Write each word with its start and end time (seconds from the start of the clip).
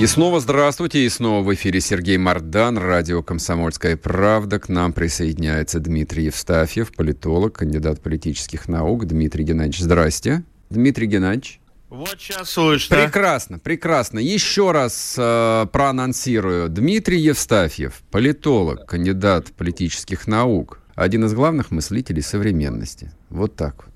И 0.00 0.06
снова 0.06 0.40
здравствуйте, 0.40 1.04
и 1.04 1.08
снова 1.10 1.44
в 1.44 1.52
эфире 1.52 1.78
Сергей 1.82 2.16
Мардан, 2.16 2.78
радио 2.78 3.22
«Комсомольская 3.22 3.98
правда». 3.98 4.58
К 4.58 4.70
нам 4.70 4.94
присоединяется 4.94 5.78
Дмитрий 5.78 6.24
Евстафьев, 6.24 6.90
политолог, 6.94 7.58
кандидат 7.58 8.00
политических 8.00 8.66
наук. 8.66 9.04
Дмитрий 9.04 9.44
Геннадьевич, 9.44 9.80
здрасте. 9.80 10.42
Дмитрий 10.70 11.06
Геннадьевич. 11.06 11.60
Вот 11.90 12.16
сейчас 12.18 12.48
слышно. 12.48 12.96
Прекрасно, 12.96 13.58
прекрасно. 13.58 14.20
Еще 14.20 14.72
раз 14.72 15.16
э, 15.18 15.66
проанонсирую. 15.70 16.70
Дмитрий 16.70 17.20
Евстафьев, 17.20 18.00
политолог, 18.10 18.86
кандидат 18.86 19.48
политических 19.48 20.26
наук, 20.26 20.80
один 20.94 21.26
из 21.26 21.34
главных 21.34 21.70
мыслителей 21.70 22.22
современности. 22.22 23.12
Вот 23.28 23.54
так 23.54 23.84
вот. 23.84 23.89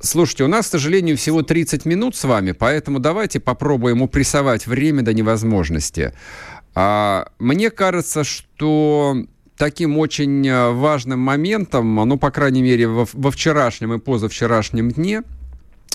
Слушайте, 0.00 0.44
у 0.44 0.48
нас, 0.48 0.66
к 0.66 0.70
сожалению, 0.70 1.16
всего 1.16 1.42
30 1.42 1.84
минут 1.84 2.16
с 2.16 2.24
вами, 2.24 2.52
поэтому 2.52 2.98
давайте 2.98 3.40
попробуем 3.40 4.02
упрессовать 4.02 4.66
время 4.66 5.02
до 5.02 5.12
невозможности. 5.12 6.12
А, 6.74 7.28
мне 7.38 7.70
кажется, 7.70 8.22
что 8.24 9.16
таким 9.56 9.98
очень 9.98 10.46
э, 10.46 10.70
важным 10.72 11.18
моментом, 11.20 11.94
ну, 11.94 12.18
по 12.18 12.30
крайней 12.30 12.62
мере, 12.62 12.86
во, 12.86 13.06
во 13.12 13.30
вчерашнем 13.30 13.94
и 13.94 13.98
позавчерашнем 13.98 14.90
дне– 14.90 15.22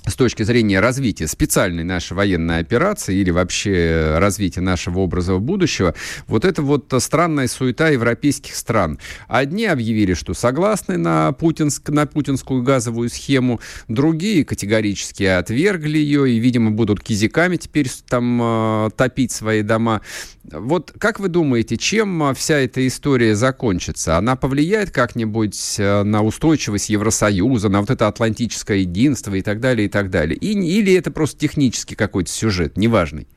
с 0.05 0.15
точки 0.15 0.43
зрения 0.43 0.79
развития 0.79 1.27
специальной 1.27 1.83
нашей 1.83 2.13
военной 2.13 2.59
операции 2.59 3.15
или 3.15 3.29
вообще 3.29 4.15
развития 4.17 4.61
нашего 4.61 4.99
образа 4.99 5.37
будущего, 5.37 5.93
вот 6.27 6.43
это 6.45 6.61
вот 6.61 6.91
странная 6.99 7.47
суета 7.47 7.89
европейских 7.89 8.55
стран. 8.55 8.99
Одни 9.27 9.65
объявили, 9.65 10.13
что 10.13 10.33
согласны 10.33 10.97
на, 10.97 11.31
путинск, 11.33 11.89
на 11.89 12.07
путинскую 12.07 12.63
газовую 12.63 13.09
схему, 13.09 13.59
другие 13.87 14.43
категорически 14.43 15.23
отвергли 15.23 15.97
ее 15.97 16.31
и, 16.31 16.39
видимо, 16.39 16.71
будут 16.71 17.03
кизиками 17.03 17.57
теперь 17.57 17.89
там 18.07 18.39
э, 18.41 18.89
топить 18.95 19.31
свои 19.31 19.61
дома. 19.61 20.01
Вот 20.43 20.93
как 20.97 21.19
вы 21.19 21.29
думаете, 21.29 21.77
чем 21.77 22.33
вся 22.33 22.57
эта 22.57 22.85
история 22.87 23.35
закончится? 23.35 24.17
Она 24.17 24.35
повлияет 24.35 24.89
как-нибудь 24.89 25.75
э, 25.77 26.03
на 26.03 26.23
устойчивость 26.23 26.89
Евросоюза, 26.89 27.69
на 27.69 27.81
вот 27.81 27.91
это 27.91 28.07
атлантическое 28.07 28.77
единство 28.77 29.35
и 29.35 29.41
так 29.41 29.59
далее, 29.59 29.87
так 29.87 30.09
далее. 30.09 30.35
И, 30.35 30.53
или 30.53 30.93
это 30.95 31.11
просто 31.11 31.39
технический 31.39 31.95
какой-то 31.95 32.31
сюжет, 32.31 32.75
неважный? 32.75 33.27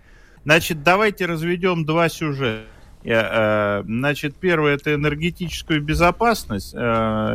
Значит, 0.45 0.83
давайте 0.83 1.27
разведем 1.27 1.85
два 1.85 2.09
сюжета. 2.09 2.65
Э, 3.05 3.83
значит, 3.85 4.35
первое 4.37 4.75
это 4.75 4.95
энергетическую 4.95 5.83
безопасность 5.83 6.73
э, 6.75 6.79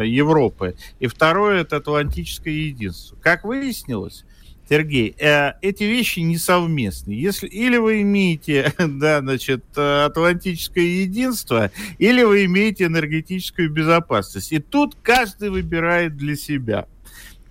Европы, 0.03 0.75
и 0.99 1.05
второе 1.05 1.61
это 1.61 1.77
атлантическое 1.77 2.53
единство. 2.53 3.17
Как 3.21 3.43
выяснилось, 3.43 4.25
Сергей, 4.69 5.15
э, 5.17 5.53
эти 5.61 5.83
вещи 5.83 6.19
не 6.19 6.37
совместны. 6.37 7.11
Если 7.13 7.47
или 7.47 7.77
вы 7.77 8.03
имеете, 8.03 8.71
да, 8.77 9.19
значит, 9.21 9.65
атлантическое 9.75 10.83
единство, 10.83 11.71
или 11.97 12.21
вы 12.21 12.45
имеете 12.45 12.85
энергетическую 12.85 13.71
безопасность. 13.71 14.51
И 14.51 14.59
тут 14.59 14.95
каждый 15.01 15.49
выбирает 15.49 16.17
для 16.17 16.35
себя. 16.35 16.85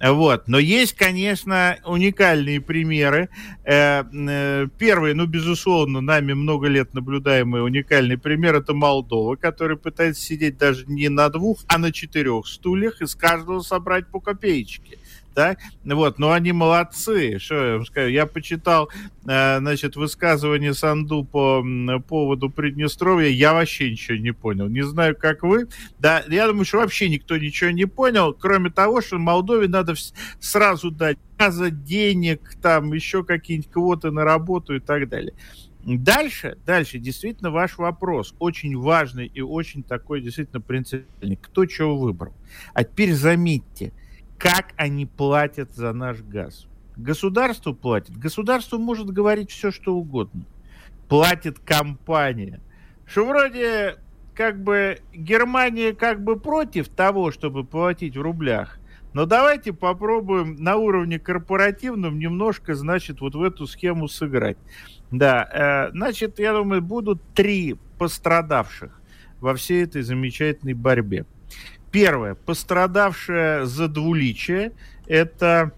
Вот. 0.01 0.47
Но 0.47 0.61
есть, 0.61 0.93
конечно, 0.93 1.77
уникальные 1.85 2.61
примеры. 2.61 3.31
Э, 3.65 4.05
э, 4.05 4.69
первый, 4.79 5.15
ну, 5.15 5.27
безусловно, 5.27 6.01
нами 6.01 6.35
много 6.35 6.69
лет 6.69 6.95
наблюдаемый 6.95 7.65
уникальный 7.65 8.17
пример– 8.17 8.55
это 8.57 8.75
Молдова, 8.75 9.35
которая 9.35 9.77
пытается 9.77 10.23
сидеть 10.23 10.57
даже 10.57 10.85
не 10.87 11.09
на 11.09 11.29
двух, 11.31 11.59
а 11.67 11.79
на 11.79 11.91
четырех 11.91 12.47
стульях 12.47 13.03
и 13.03 13.07
с 13.07 13.17
каждого 13.17 13.61
собрать 13.61 14.07
по 14.07 14.21
копеечке 14.21 14.98
да, 15.39 15.57
вот, 15.85 16.19
но 16.19 16.33
они 16.33 16.51
молодцы, 16.51 17.39
что 17.39 17.55
я 17.65 17.73
вам 17.75 17.87
скажу, 17.87 18.09
я 18.09 18.27
почитал, 18.27 18.91
э, 19.25 19.59
значит, 19.59 19.95
высказывание 19.95 20.75
Санду 20.75 21.23
по 21.23 21.65
поводу 22.09 22.51
Приднестровья, 22.51 23.29
я 23.29 23.53
вообще 23.53 23.93
ничего 23.93 24.17
не 24.17 24.33
понял, 24.33 24.69
не 24.69 24.83
знаю, 24.83 25.15
как 25.17 25.45
вы, 25.45 25.69
да, 26.01 26.25
я 26.29 26.49
думаю, 26.49 26.65
что 26.65 26.79
вообще 26.79 27.09
никто 27.09 27.37
ничего 27.37 27.71
не 27.71 27.85
понял, 27.85 28.35
кроме 28.35 28.71
того, 28.71 29.01
что 29.01 29.19
Молдове 29.19 29.69
надо 29.69 29.95
сразу 30.41 30.91
дать 30.91 31.19
газа, 31.39 31.71
денег, 31.71 32.57
там, 32.61 32.93
еще 32.93 33.23
какие-нибудь 33.23 33.71
квоты 33.71 34.11
на 34.11 34.25
работу 34.25 34.75
и 34.75 34.81
так 34.81 35.09
далее. 35.09 35.35
Дальше, 35.85 36.59
дальше, 36.67 36.99
действительно, 36.99 37.53
ваш 37.53 37.79
вопрос 37.79 38.35
очень 38.41 38.77
важный 38.77 39.27
и 39.27 39.41
очень 39.41 39.85
такой 39.85 40.21
действительно 40.21 40.61
принципиальный. 40.61 41.39
Кто 41.41 41.65
чего 41.65 41.97
выбрал? 41.97 42.33
А 42.75 42.83
теперь 42.83 43.15
заметьте, 43.15 43.93
как 44.39 44.69
они 44.77 45.05
платят 45.05 45.75
за 45.75 45.93
наш 45.93 46.23
газ. 46.23 46.67
Государство 46.97 47.73
платит. 47.73 48.17
Государство 48.17 48.79
может 48.79 49.11
говорить 49.11 49.51
все, 49.51 49.71
что 49.71 49.95
угодно. 49.95 50.45
Платит 51.09 51.59
компания. 51.59 52.61
Что 53.07 53.27
вроде 53.27 53.99
как 54.35 54.63
бы 54.63 54.99
Германия 55.13 55.93
как 55.93 56.23
бы 56.23 56.39
против 56.39 56.89
того, 56.89 57.31
чтобы 57.31 57.65
платить 57.65 58.17
в 58.17 58.21
рублях. 58.21 58.79
Но 59.15 59.27
давайте 59.27 59.73
попробуем 59.73 60.57
на 60.57 60.77
уровне 60.77 61.19
корпоративном 61.19 62.19
немножко, 62.19 62.75
значит, 62.75 63.21
вот 63.21 63.35
в 63.35 63.43
эту 63.43 63.67
схему 63.67 64.07
сыграть. 64.07 64.59
Да, 65.11 65.89
э, 65.91 65.91
значит, 65.93 66.39
я 66.39 66.53
думаю, 66.53 66.83
будут 66.83 67.21
три 67.35 67.77
пострадавших 67.99 69.01
во 69.41 69.55
всей 69.55 69.83
этой 69.83 70.03
замечательной 70.03 70.75
борьбе. 70.75 71.25
Первое, 71.91 72.35
пострадавшая 72.35 73.65
за 73.65 73.89
двуличие, 73.89 74.73
это 75.07 75.73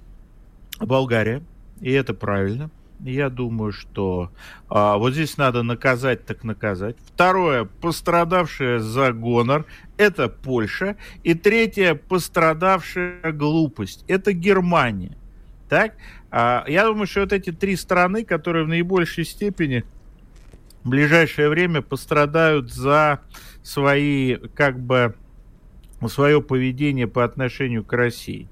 Болгария, 0.81 1.43
и 1.81 1.93
это 1.93 2.15
правильно. 2.15 2.71
Я 3.03 3.31
думаю, 3.31 3.72
что 3.72 4.31
а, 4.69 4.98
вот 4.98 5.15
здесь 5.15 5.38
надо 5.38 5.62
наказать, 5.62 6.26
так 6.26 6.44
наказать. 6.44 6.97
Второе, 7.06 7.65
пострадавшая 7.65 8.78
за 8.78 9.12
гонор, 9.12 9.65
это 9.97 10.28
Польша. 10.28 10.97
И 11.22 11.32
третье, 11.34 11.94
пострадавшая 11.94 13.32
глупость, 13.32 14.04
это 14.06 14.32
Германия. 14.32 15.16
Так? 15.71 15.94
А, 16.31 16.65
я 16.69 16.84
думаю, 16.84 17.06
что 17.06 17.21
вот 17.21 17.32
эти 17.32 17.53
три 17.53 17.77
страны, 17.77 18.25
которые 18.25 18.65
в 18.66 18.69
наибольшей 18.69 19.25
степени 19.25 19.84
в 20.84 20.88
ближайшее 20.91 21.48
время 21.48 21.81
пострадают 21.81 22.72
за 22.72 23.21
свои, 23.62 24.37
как 24.54 24.78
бы, 24.78 25.15
свое 26.09 26.43
поведение 26.43 27.06
по 27.06 27.25
отношению 27.25 27.84
к 27.84 27.93
России. 27.93 28.49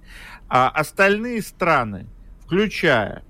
А 0.48 0.69
остальные 0.69 1.42
страны, 1.42 2.06
включая 2.44 3.22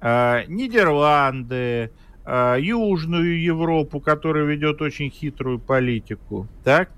э, 0.00 0.44
Нидерланды, 0.48 1.90
э, 2.24 2.56
Южную 2.60 3.40
Европу, 3.42 4.00
которая 4.00 4.44
ведет 4.44 4.82
очень 4.82 5.10
хитрую 5.10 5.58
политику, 5.58 6.48
так, 6.64 6.90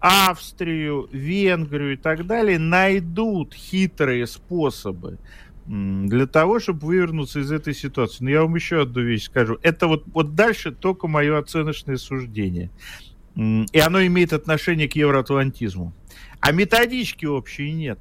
Австрию, 0.00 1.08
Венгрию 1.12 1.94
и 1.94 1.96
так 1.96 2.26
далее, 2.26 2.58
найдут 2.58 3.54
хитрые 3.54 4.26
способы 4.26 5.18
для 5.66 6.26
того, 6.26 6.60
чтобы 6.60 6.86
вывернуться 6.86 7.40
из 7.40 7.50
этой 7.50 7.74
ситуации. 7.74 8.22
Но 8.22 8.30
я 8.30 8.42
вам 8.42 8.54
еще 8.54 8.82
одну 8.82 9.00
вещь 9.00 9.24
скажу. 9.24 9.58
Это 9.62 9.86
вот, 9.86 10.04
вот 10.08 10.34
дальше 10.34 10.72
только 10.72 11.08
мое 11.08 11.38
оценочное 11.38 11.96
суждение. 11.96 12.70
И 13.36 13.78
оно 13.78 14.04
имеет 14.06 14.32
отношение 14.32 14.88
к 14.88 14.94
евроатлантизму. 14.94 15.92
А 16.40 16.52
методички 16.52 17.26
общей 17.26 17.72
нет. 17.72 17.98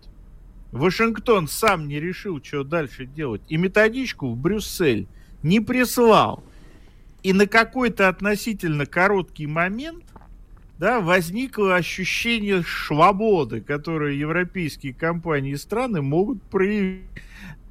Вашингтон 0.72 1.48
сам 1.48 1.88
не 1.88 2.00
решил, 2.00 2.44
что 2.44 2.64
дальше 2.64 3.06
делать. 3.06 3.42
И 3.48 3.58
методичку 3.58 4.30
в 4.30 4.38
Брюссель 4.38 5.08
не 5.42 5.60
прислал. 5.60 6.44
И 7.24 7.32
на 7.34 7.48
какой-то 7.48 8.10
относительно 8.10 8.86
короткий 8.86 9.48
момент 9.48 10.04
да, 10.80 11.00
возникло 11.00 11.76
ощущение 11.76 12.64
свободы, 12.64 13.62
которое 13.62 14.16
европейские 14.16 14.94
компании 14.94 15.54
и 15.54 15.58
страны 15.58 16.02
могут 16.02 16.42
проявить. 16.44 17.06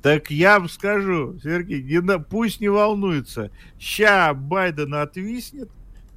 Так 0.00 0.30
я 0.30 0.58
вам 0.58 0.68
скажу, 0.68 1.38
Сергей, 1.42 1.82
не, 1.82 2.18
пусть 2.18 2.60
не 2.60 2.68
волнуется. 2.68 3.50
Ща 3.78 4.32
Байден 4.34 4.94
отвиснет, 4.94 5.68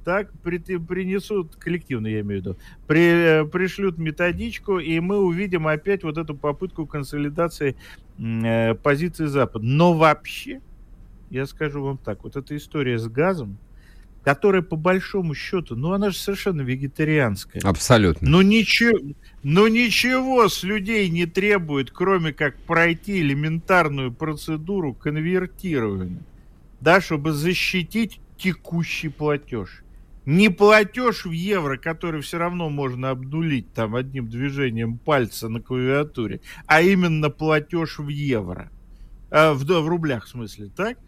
так 0.06 0.30
при, 0.44 0.58
принесут, 0.58 1.56
коллективно 1.56 2.06
я 2.06 2.20
имею 2.20 2.40
в 2.40 2.44
виду, 2.44 2.56
при, 2.86 3.44
пришлют 3.50 3.98
методичку, 3.98 4.78
и 4.78 5.00
мы 5.00 5.18
увидим 5.18 5.66
опять 5.66 6.04
вот 6.04 6.16
эту 6.16 6.36
попытку 6.36 6.86
консолидации 6.86 7.74
э, 8.16 8.74
позиции 8.76 9.26
Запада. 9.26 9.66
Но 9.66 9.94
вообще, 9.94 10.60
я 11.28 11.44
скажу 11.44 11.82
вам 11.82 11.98
так, 11.98 12.22
вот 12.22 12.36
эта 12.36 12.56
история 12.56 13.00
с 13.00 13.08
газом, 13.08 13.58
которая 14.22 14.62
по 14.62 14.76
большому 14.76 15.34
счету, 15.34 15.74
ну 15.74 15.92
она 15.92 16.10
же 16.10 16.18
совершенно 16.18 16.60
вегетарианская. 16.60 17.60
Абсолютно. 17.64 18.30
Ну 18.30 18.42
ничего, 18.42 18.96
ну 19.42 19.66
ничего 19.66 20.48
с 20.48 20.62
людей 20.62 21.08
не 21.08 21.26
требует, 21.26 21.90
кроме 21.90 22.32
как 22.32 22.56
пройти 22.58 23.22
элементарную 23.22 24.12
процедуру 24.12 24.94
конвертирования, 24.94 26.22
да, 26.80 27.00
чтобы 27.00 27.32
защитить 27.32 28.20
текущий 28.38 29.08
платеж. 29.08 29.82
Не 30.26 30.48
платеж 30.48 31.24
в 31.24 31.30
евро, 31.30 31.76
который 31.76 32.20
все 32.20 32.38
равно 32.38 32.68
можно 32.68 33.10
обнулить 33.10 33.72
там 33.72 33.94
одним 33.94 34.28
движением 34.28 34.98
пальца 34.98 35.48
на 35.48 35.60
клавиатуре, 35.60 36.40
а 36.66 36.82
именно 36.82 37.30
платеж 37.30 37.98
в 37.98 38.08
евро. 38.08 38.70
Э, 39.30 39.52
в, 39.52 39.64
в 39.64 39.88
рублях, 39.88 40.24
в 40.24 40.28
смысле, 40.28 40.68
так? 40.76 40.98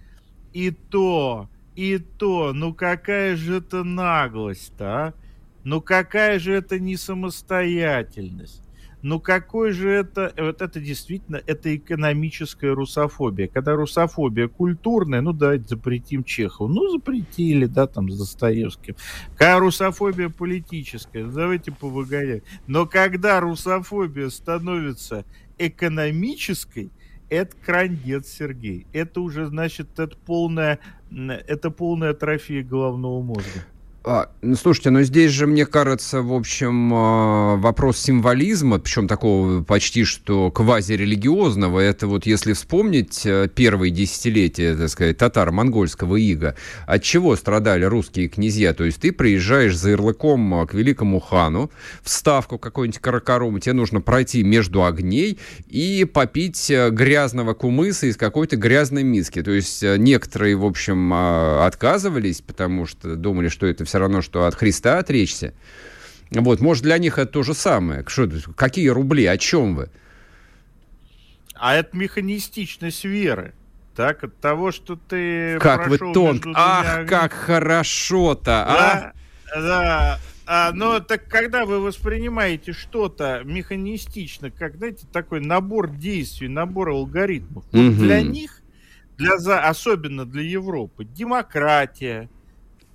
И 0.52 0.70
то 0.70 1.50
и 1.78 1.98
то, 1.98 2.52
ну 2.52 2.74
какая 2.74 3.36
же 3.36 3.58
это 3.58 3.84
наглость 3.84 4.72
а? 4.80 5.14
Ну 5.62 5.80
какая 5.80 6.40
же 6.40 6.52
это 6.52 6.80
не 6.80 6.96
самостоятельность? 6.96 8.67
Ну 9.02 9.20
какой 9.20 9.72
же 9.72 9.88
это, 9.88 10.32
вот 10.36 10.60
это 10.60 10.80
действительно, 10.80 11.40
это 11.46 11.74
экономическая 11.76 12.72
русофобия. 12.72 13.46
Когда 13.46 13.74
русофобия 13.74 14.48
культурная, 14.48 15.20
ну 15.20 15.32
давайте 15.32 15.68
запретим 15.68 16.24
Чехову. 16.24 16.68
Ну 16.68 16.90
запретили, 16.90 17.66
да, 17.66 17.86
там 17.86 18.10
с 18.10 18.18
Достоевским. 18.18 18.96
Когда 19.36 19.60
русофобия 19.60 20.28
политическая, 20.28 21.24
ну, 21.24 21.32
давайте 21.32 21.70
повыгонять. 21.70 22.42
Но 22.66 22.86
когда 22.86 23.40
русофобия 23.40 24.30
становится 24.30 25.24
экономической, 25.58 26.90
это 27.30 27.54
крандец, 27.64 28.28
Сергей. 28.28 28.86
Это 28.92 29.20
уже, 29.20 29.46
значит, 29.46 29.98
это 29.98 30.16
полная, 30.16 30.80
это 31.10 31.70
полная 31.70 32.10
атрофия 32.10 32.62
головного 32.62 33.22
мозга. 33.22 33.64
А, 34.04 34.30
ну, 34.42 34.54
слушайте, 34.54 34.90
но 34.90 35.02
здесь 35.02 35.32
же, 35.32 35.48
мне 35.48 35.66
кажется, 35.66 36.22
в 36.22 36.32
общем, 36.32 36.92
а, 36.94 37.56
вопрос 37.56 37.98
символизма, 37.98 38.78
причем 38.78 39.08
такого 39.08 39.64
почти 39.64 40.04
что 40.04 40.52
квазирелигиозного, 40.52 41.80
это 41.80 42.06
вот 42.06 42.24
если 42.24 42.52
вспомнить 42.52 43.26
э, 43.26 43.48
первые 43.52 43.90
десятилетия, 43.90 44.76
так 44.76 44.88
сказать, 44.88 45.18
татаро-монгольского 45.18 46.14
ига, 46.14 46.54
от 46.86 47.02
чего 47.02 47.34
страдали 47.34 47.84
русские 47.84 48.28
князья? 48.28 48.72
То 48.72 48.84
есть 48.84 49.00
ты 49.00 49.10
приезжаешь 49.10 49.76
за 49.76 49.90
ярлыком 49.90 50.54
а, 50.54 50.66
к 50.66 50.74
великому 50.74 51.18
хану, 51.18 51.68
в 52.02 52.08
ставку 52.08 52.56
какой-нибудь 52.56 53.00
каракарум, 53.00 53.58
тебе 53.58 53.72
нужно 53.72 54.00
пройти 54.00 54.44
между 54.44 54.84
огней 54.84 55.40
и 55.66 56.04
попить 56.04 56.70
э, 56.70 56.90
грязного 56.90 57.52
кумыса 57.54 58.06
из 58.06 58.16
какой-то 58.16 58.56
грязной 58.56 59.02
миски. 59.02 59.42
То 59.42 59.50
есть 59.50 59.82
э, 59.82 59.96
некоторые, 59.98 60.54
в 60.54 60.64
общем, 60.64 61.12
отказывались, 61.12 62.42
потому 62.42 62.86
что 62.86 63.16
думали, 63.16 63.48
что 63.48 63.66
это 63.66 63.87
все 63.88 63.98
равно, 63.98 64.22
что 64.22 64.46
от 64.46 64.54
Христа 64.54 64.98
отречься. 64.98 65.54
Вот, 66.30 66.60
может, 66.60 66.82
для 66.82 66.98
них 66.98 67.18
это 67.18 67.32
то 67.32 67.42
же 67.42 67.54
самое. 67.54 68.04
Что, 68.06 68.28
какие 68.54 68.88
рубли, 68.88 69.26
о 69.26 69.36
чем 69.38 69.74
вы? 69.74 69.90
А 71.54 71.74
это 71.74 71.96
механистичность 71.96 73.04
веры. 73.04 73.54
Так, 73.96 74.22
от 74.22 74.38
того, 74.38 74.70
что 74.70 74.94
ты 74.94 75.58
Как 75.58 75.88
вы 75.88 75.98
тонк. 75.98 76.46
Ах, 76.54 76.84
двумя... 76.84 77.08
как 77.08 77.32
хорошо-то, 77.32 78.64
а? 78.64 79.12
Да, 79.52 79.60
да. 79.60 80.20
А, 80.46 80.72
но 80.72 81.00
так 81.00 81.26
когда 81.28 81.66
вы 81.66 81.80
воспринимаете 81.80 82.72
что-то 82.72 83.42
механистично, 83.44 84.50
как, 84.50 84.76
знаете, 84.76 85.06
такой 85.12 85.40
набор 85.40 85.90
действий, 85.90 86.48
набор 86.48 86.90
алгоритмов, 86.90 87.64
угу. 87.72 87.90
для 87.90 88.22
них, 88.22 88.62
для, 89.18 89.34
особенно 89.34 90.24
для 90.24 90.42
Европы, 90.42 91.04
демократия, 91.04 92.30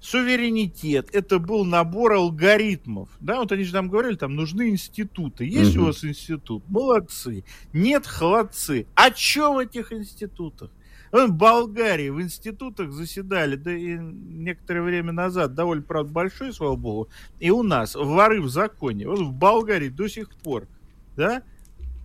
суверенитет, 0.04 1.10
это 1.14 1.40
был 1.40 1.64
набор 1.64 2.14
алгоритмов. 2.14 3.10
Да, 3.22 3.38
вот 3.40 3.52
они 3.54 3.64
же 3.64 3.74
нам 3.74 3.88
говорили, 3.88 4.16
там 4.16 4.36
нужны 4.36 4.70
институты. 4.70 5.46
Есть 5.46 5.76
угу. 5.76 5.84
у 5.84 5.88
вас 5.88 6.04
институт? 6.04 6.64
Молодцы. 6.68 7.46
Нет, 7.72 8.06
холодцы. 8.06 8.86
А 8.96 9.12
что 9.16 9.54
в 9.54 9.60
этих 9.60 9.94
институтах? 9.94 10.72
В 11.14 11.28
Болгарии 11.30 12.10
в 12.10 12.22
институтах 12.22 12.92
заседали, 12.92 13.56
да 13.56 13.72
и 13.72 13.98
некоторое 13.98 14.82
время 14.82 15.12
назад, 15.12 15.54
довольно, 15.54 15.84
правда, 15.84 16.12
большой, 16.12 16.52
слава 16.52 16.76
богу, 16.76 17.08
и 17.40 17.52
у 17.52 17.62
нас 17.62 17.94
воры 17.94 18.42
в 18.42 18.50
законе. 18.50 19.08
Вот 19.08 19.20
в 19.20 19.32
Болгарии 19.32 19.90
до 19.90 20.08
сих 20.08 20.32
пор, 20.32 20.68
да, 21.16 21.44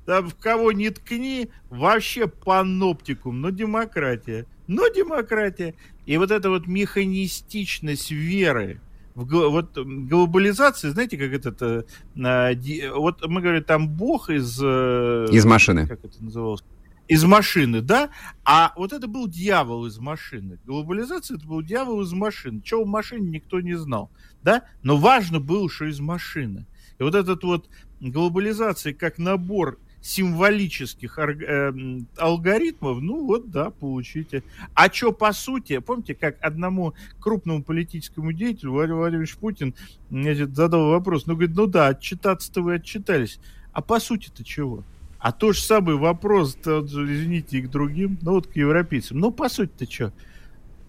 там 0.04 0.28
в 0.28 0.36
кого 0.36 0.72
не 0.72 0.90
ткни, 0.90 1.48
вообще 1.70 2.28
паноптикум, 2.28 3.40
но 3.40 3.48
демократия. 3.48 4.46
Но 4.66 4.86
демократия. 4.88 5.74
И 6.08 6.16
вот 6.16 6.30
эта 6.30 6.48
вот 6.48 6.66
механистичность 6.66 8.10
веры, 8.10 8.80
в, 9.14 9.26
вот 9.26 9.76
глобализация, 9.76 10.92
знаете, 10.92 11.18
как 11.18 11.34
это, 11.34 11.84
а, 12.24 12.52
вот 12.96 13.28
мы 13.28 13.42
говорим, 13.42 13.62
там 13.62 13.90
бог 13.90 14.30
из... 14.30 14.58
Э, 14.62 15.26
из 15.30 15.44
машины. 15.44 15.86
Как 15.86 16.02
это 16.02 16.24
называлось? 16.24 16.64
Из 17.08 17.24
машины, 17.24 17.82
да? 17.82 18.08
А 18.42 18.72
вот 18.76 18.94
это 18.94 19.06
был 19.06 19.28
дьявол 19.28 19.84
из 19.84 19.98
машины. 19.98 20.58
Глобализация 20.64 21.36
это 21.36 21.46
был 21.46 21.60
дьявол 21.60 22.00
из 22.00 22.12
машины. 22.14 22.62
Чего 22.64 22.84
в 22.84 22.88
машине 22.88 23.28
никто 23.28 23.60
не 23.60 23.74
знал, 23.74 24.10
да? 24.42 24.62
Но 24.82 24.96
важно 24.96 25.40
было, 25.40 25.68
что 25.68 25.84
из 25.84 26.00
машины. 26.00 26.64
И 26.98 27.02
вот 27.02 27.14
этот 27.14 27.44
вот 27.44 27.68
глобализация 28.00 28.94
как 28.94 29.18
набор 29.18 29.78
символических 30.08 31.18
э, 31.18 31.72
алгоритмов, 32.16 33.00
ну 33.02 33.26
вот, 33.26 33.50
да, 33.50 33.70
получите. 33.70 34.42
А 34.72 34.90
что 34.90 35.12
по 35.12 35.32
сути, 35.34 35.78
помните, 35.80 36.14
как 36.14 36.38
одному 36.40 36.94
крупному 37.20 37.62
политическому 37.62 38.32
деятелю 38.32 38.72
Владимир 38.72 38.96
Владимирович 38.96 39.36
Путин 39.36 39.74
значит, 40.10 40.56
задал 40.56 40.88
вопрос, 40.88 41.26
ну, 41.26 41.34
говорит, 41.34 41.54
ну 41.54 41.66
да, 41.66 41.88
отчитаться-то 41.88 42.62
вы 42.62 42.76
отчитались, 42.76 43.38
а 43.72 43.82
по 43.82 44.00
сути-то 44.00 44.44
чего? 44.44 44.82
А 45.18 45.30
то 45.30 45.52
же 45.52 45.60
самый 45.60 45.96
вопрос, 45.96 46.56
извините, 46.56 47.58
и 47.58 47.62
к 47.62 47.70
другим, 47.70 48.18
ну 48.22 48.32
вот 48.32 48.46
к 48.46 48.56
европейцам, 48.56 49.18
ну 49.18 49.30
по 49.30 49.50
сути-то 49.50 49.90
что? 49.90 50.12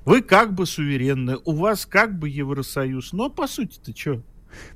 Вы 0.06 0.22
как 0.22 0.54
бы 0.54 0.66
суверенны, 0.66 1.38
у 1.44 1.52
вас 1.54 1.86
как 1.86 2.18
бы 2.18 2.30
Евросоюз, 2.30 3.12
но 3.12 3.30
по 3.30 3.48
сути-то 3.48 3.96
что? 3.96 4.22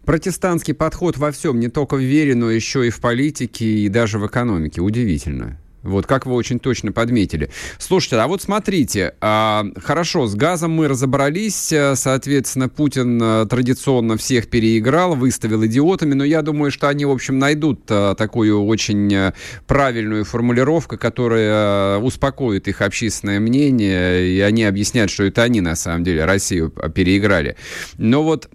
Протестантский 0.06 0.74
подход 0.74 1.18
во 1.18 1.31
всем, 1.31 1.60
не 1.60 1.70
только 1.70 1.96
в 1.96 2.02
вере, 2.02 2.36
но 2.36 2.50
еще 2.50 2.88
и 2.88 2.90
в 2.90 3.00
политике 3.00 3.66
и 3.66 3.90
даже 3.90 4.20
в 4.20 4.28
экономике. 4.28 4.81
Удивительно. 4.81 5.58
Вот 5.84 6.08
как 6.08 6.25
вы 6.25 6.34
очень 6.34 6.60
точно 6.60 6.94
подметили. 6.94 7.50
Слушайте, 7.78 8.16
а 8.16 8.28
вот 8.28 8.42
смотрите, 8.42 9.16
а, 9.20 9.66
хорошо, 9.84 10.28
с 10.28 10.36
газом 10.36 10.72
мы 10.72 10.88
разобрались, 10.88 11.72
э, 11.74 11.96
соответственно, 11.96 12.69
Путин 12.69 13.19
а, 13.21 13.45
традиционно 13.45 14.16
всех 14.16 14.47
переиграл, 14.47 15.16
выставил 15.16 15.66
идиотами, 15.66 16.14
но 16.14 16.24
я 16.24 16.42
думаю, 16.42 16.71
что 16.71 16.88
они, 16.88 17.04
в 17.04 17.12
общем, 17.12 17.38
найдут 17.38 17.81
а, 17.90 18.16
такую 18.16 18.64
очень 18.64 19.33
правильную 19.68 20.24
формулировку, 20.24 20.97
которая 20.97 21.97
успокоит 21.97 22.69
их 22.69 22.81
общественное 22.81 23.42
мнение, 23.42 24.26
и 24.26 24.40
они 24.40 24.64
объяснят, 24.64 25.09
что 25.09 25.26
это 25.26 25.44
они, 25.44 25.59
на 25.59 25.76
самом 25.76 26.06
деле, 26.06 26.24
Россию 26.24 26.69
переиграли. 26.69 27.57
Но 27.97 28.24
вот 28.24 28.50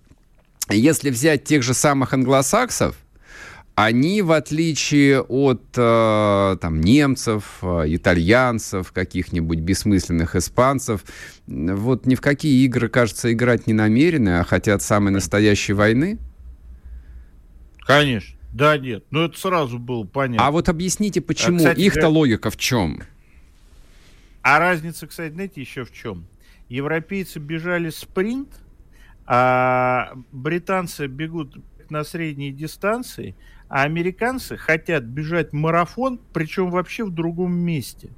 если 0.74 1.10
взять 1.10 1.44
тех 1.44 1.62
же 1.62 1.74
самых 1.74 2.12
англосаксов, 2.12 2.96
они, 3.74 4.22
в 4.22 4.32
отличие 4.32 5.20
от 5.20 5.62
э, 5.76 6.56
там, 6.60 6.80
немцев, 6.80 7.58
э, 7.62 7.84
итальянцев, 7.86 8.90
каких-нибудь 8.90 9.60
бессмысленных 9.60 10.34
испанцев, 10.34 11.04
вот 11.46 12.04
ни 12.04 12.16
в 12.16 12.20
какие 12.20 12.64
игры, 12.64 12.88
кажется, 12.88 13.32
играть 13.32 13.68
не 13.68 13.74
намерены, 13.74 14.40
а 14.40 14.44
хотят 14.44 14.82
самой 14.82 15.12
настоящей 15.12 15.74
войны? 15.74 16.18
Конечно. 17.86 18.36
Да, 18.52 18.76
нет. 18.76 19.04
Ну, 19.10 19.26
это 19.26 19.38
сразу 19.38 19.78
было 19.78 20.02
понятно. 20.04 20.44
А 20.44 20.50
вот 20.50 20.68
объясните, 20.68 21.20
почему? 21.20 21.64
А, 21.64 21.70
Их-то 21.70 22.00
я... 22.00 22.08
логика 22.08 22.50
в 22.50 22.56
чем? 22.56 23.02
А 24.42 24.58
разница, 24.58 25.06
кстати, 25.06 25.32
знаете, 25.32 25.60
еще 25.60 25.84
в 25.84 25.92
чем? 25.92 26.26
Европейцы 26.68 27.38
бежали 27.38 27.90
спринт, 27.90 28.48
а 29.30 30.14
британцы 30.32 31.06
бегут 31.06 31.58
на 31.90 32.02
средней 32.02 32.50
дистанции, 32.50 33.36
а 33.68 33.82
американцы 33.82 34.56
хотят 34.56 35.04
бежать 35.04 35.52
марафон, 35.52 36.18
причем 36.32 36.70
вообще 36.70 37.04
в 37.04 37.10
другом 37.10 37.52
месте. 37.54 38.10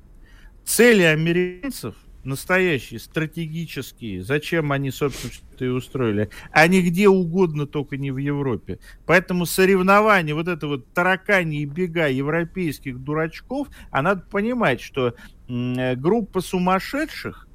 Цели 0.65 1.03
американцев 1.03 1.97
настоящие, 2.23 3.01
стратегические, 3.01 4.23
зачем 4.23 4.71
они, 4.73 4.91
собственно, 4.91 5.33
что 5.33 5.65
и 5.65 5.69
устроили, 5.69 6.31
они 6.53 6.83
где 6.83 7.09
угодно, 7.09 7.67
только 7.67 7.97
не 7.97 8.11
в 8.11 8.19
Европе. 8.19 8.79
Поэтому 9.07 9.47
соревнования, 9.47 10.35
вот 10.35 10.47
это 10.47 10.69
вот 10.69 10.93
таракани 10.93 11.63
и 11.63 11.65
бега 11.65 12.09
европейских 12.09 12.99
дурачков, 12.99 13.69
а 13.91 14.03
надо 14.03 14.23
понимать, 14.31 14.81
что 14.81 15.15
группа 15.49 16.41
сумасшедших 16.41 17.49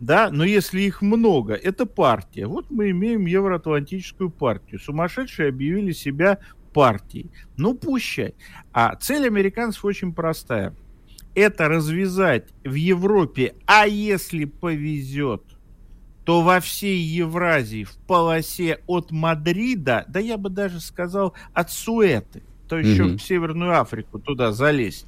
да, 0.00 0.30
но 0.30 0.44
если 0.44 0.80
их 0.80 1.02
много, 1.02 1.52
это 1.52 1.84
партия. 1.84 2.46
Вот 2.46 2.70
мы 2.70 2.90
имеем 2.90 3.26
Евроатлантическую 3.26 4.30
партию. 4.30 4.80
Сумасшедшие 4.80 5.50
объявили 5.50 5.92
себя 5.92 6.38
партией. 6.72 7.30
Ну, 7.58 7.74
пущай. 7.74 8.34
А 8.72 8.96
цель 8.96 9.26
американцев 9.26 9.84
очень 9.84 10.14
простая. 10.14 10.74
это 11.34 11.68
развязать 11.68 12.48
в 12.64 12.74
Европе, 12.74 13.54
а 13.66 13.86
если 13.86 14.46
повезет, 14.46 15.42
то 16.24 16.42
во 16.42 16.60
всей 16.60 16.98
Евразии 16.98 17.84
в 17.84 17.96
полосе 18.06 18.80
от 18.86 19.10
Мадрида, 19.10 20.04
да 20.08 20.20
я 20.20 20.36
бы 20.36 20.50
даже 20.50 20.80
сказал 20.80 21.34
от 21.52 21.70
Суэты, 21.70 22.42
то 22.68 22.78
еще 22.78 23.04
mm-hmm. 23.04 23.16
в 23.16 23.22
Северную 23.22 23.78
Африку 23.80 24.18
туда 24.18 24.52
залезть, 24.52 25.06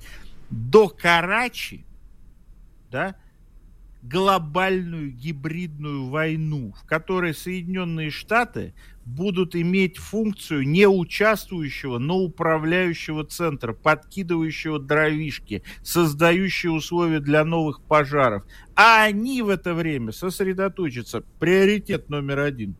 до 0.50 0.88
Карачи, 0.88 1.84
да, 2.90 3.16
глобальную 4.02 5.12
гибридную 5.12 6.08
войну, 6.08 6.74
в 6.76 6.86
которой 6.86 7.34
Соединенные 7.34 8.10
Штаты 8.10 8.74
будут 9.04 9.54
иметь 9.54 9.96
функцию 9.98 10.66
не 10.68 10.86
участвующего, 10.86 11.98
но 11.98 12.18
управляющего 12.18 13.24
центра, 13.24 13.72
подкидывающего 13.72 14.78
дровишки, 14.78 15.62
создающего 15.82 16.74
условия 16.74 17.20
для 17.20 17.44
новых 17.44 17.80
пожаров. 17.80 18.44
А 18.74 19.04
они 19.04 19.42
в 19.42 19.48
это 19.48 19.74
время 19.74 20.12
сосредоточатся. 20.12 21.22
Приоритет 21.38 22.08
номер 22.08 22.40
один. 22.40 22.76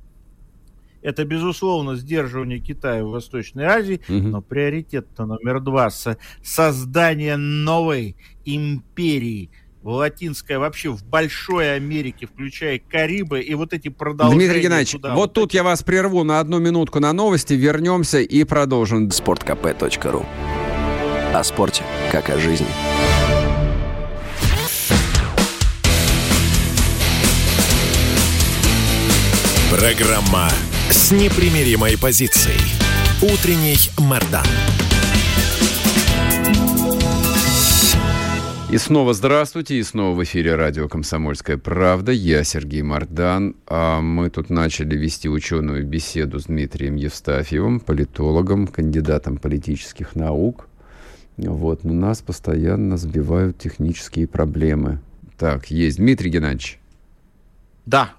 Это, 1.03 1.25
безусловно, 1.25 1.97
сдерживание 1.97 2.61
Китая 2.61 3.05
в 3.05 3.11
Восточной 3.11 3.65
Азии, 3.65 4.01
угу. 4.09 4.29
но 4.29 4.41
приоритет 4.41 5.19
номер 5.19 5.61
два– 5.61 5.91
создание 6.43 7.37
новой 7.37 8.17
империи– 8.45 9.51
в 9.83 9.89
латинской, 9.89 10.59
вообще 10.59 10.91
в 10.91 11.05
большой 11.05 11.75
Америке, 11.75 12.27
включая 12.27 12.79
Карибы, 12.79 13.41
и 13.41 13.55
вот 13.55 13.73
эти 13.73 13.89
продолжения... 13.89 14.45
Дмитрий 14.45 14.63
Геннадьевич, 14.63 14.93
туда, 14.93 15.11
вот, 15.11 15.17
вот 15.17 15.33
тут 15.33 15.55
я 15.55 15.63
вас 15.63 15.83
прерву 15.83 16.25
на 16.25 16.41
одну 16.41 16.59
минутку 16.59 17.01
на 17.01 17.13
новости, 17.13 17.55
вернемся 17.55 18.21
и 18.21 18.45
продолжим. 18.45 19.11
Спорткп.ру 19.11 20.25
О 21.35 21.45
спорте, 21.45 21.83
как 22.11 22.31
о 22.31 22.39
жизни. 22.39 22.67
Программа 29.71 30.49
с 30.91 31.11
непримиримой 31.11 31.99
позицией. 31.99 32.61
Утренний 33.21 33.79
Мордан. 33.99 34.47
И 38.73 38.79
снова 38.79 39.13
здравствуйте, 39.13 39.75
и 39.75 39.83
снова 39.83 40.17
в 40.17 40.25
эфире 40.25 40.55
радио 40.55 40.89
«Комсомольская 40.89 41.59
правда». 41.59 42.11
Я 42.11 42.43
Сергей 42.43 42.81
Мордан. 42.81 43.55
А 43.67 44.01
мы 44.01 44.31
тут 44.31 44.49
начали 44.49 44.97
вести 44.97 45.29
ученую 45.29 45.87
беседу 45.87 46.39
с 46.41 46.45
Дмитрием 46.45 46.97
Евстафьевым, 46.97 47.81
политологом, 47.81 48.67
кандидатом 48.67 49.37
политических 49.37 50.17
наук. 50.17 50.69
Вот, 51.37 51.85
но 51.85 51.93
нас 51.93 52.23
постоянно 52.23 52.97
сбивают 52.97 53.59
технические 53.59 54.27
проблемы. 54.27 55.01
Так, 55.37 55.71
есть. 55.71 55.99
Дмитрий 55.99 56.31
Геннадьевич. 56.31 56.81
Да. 57.85 58.13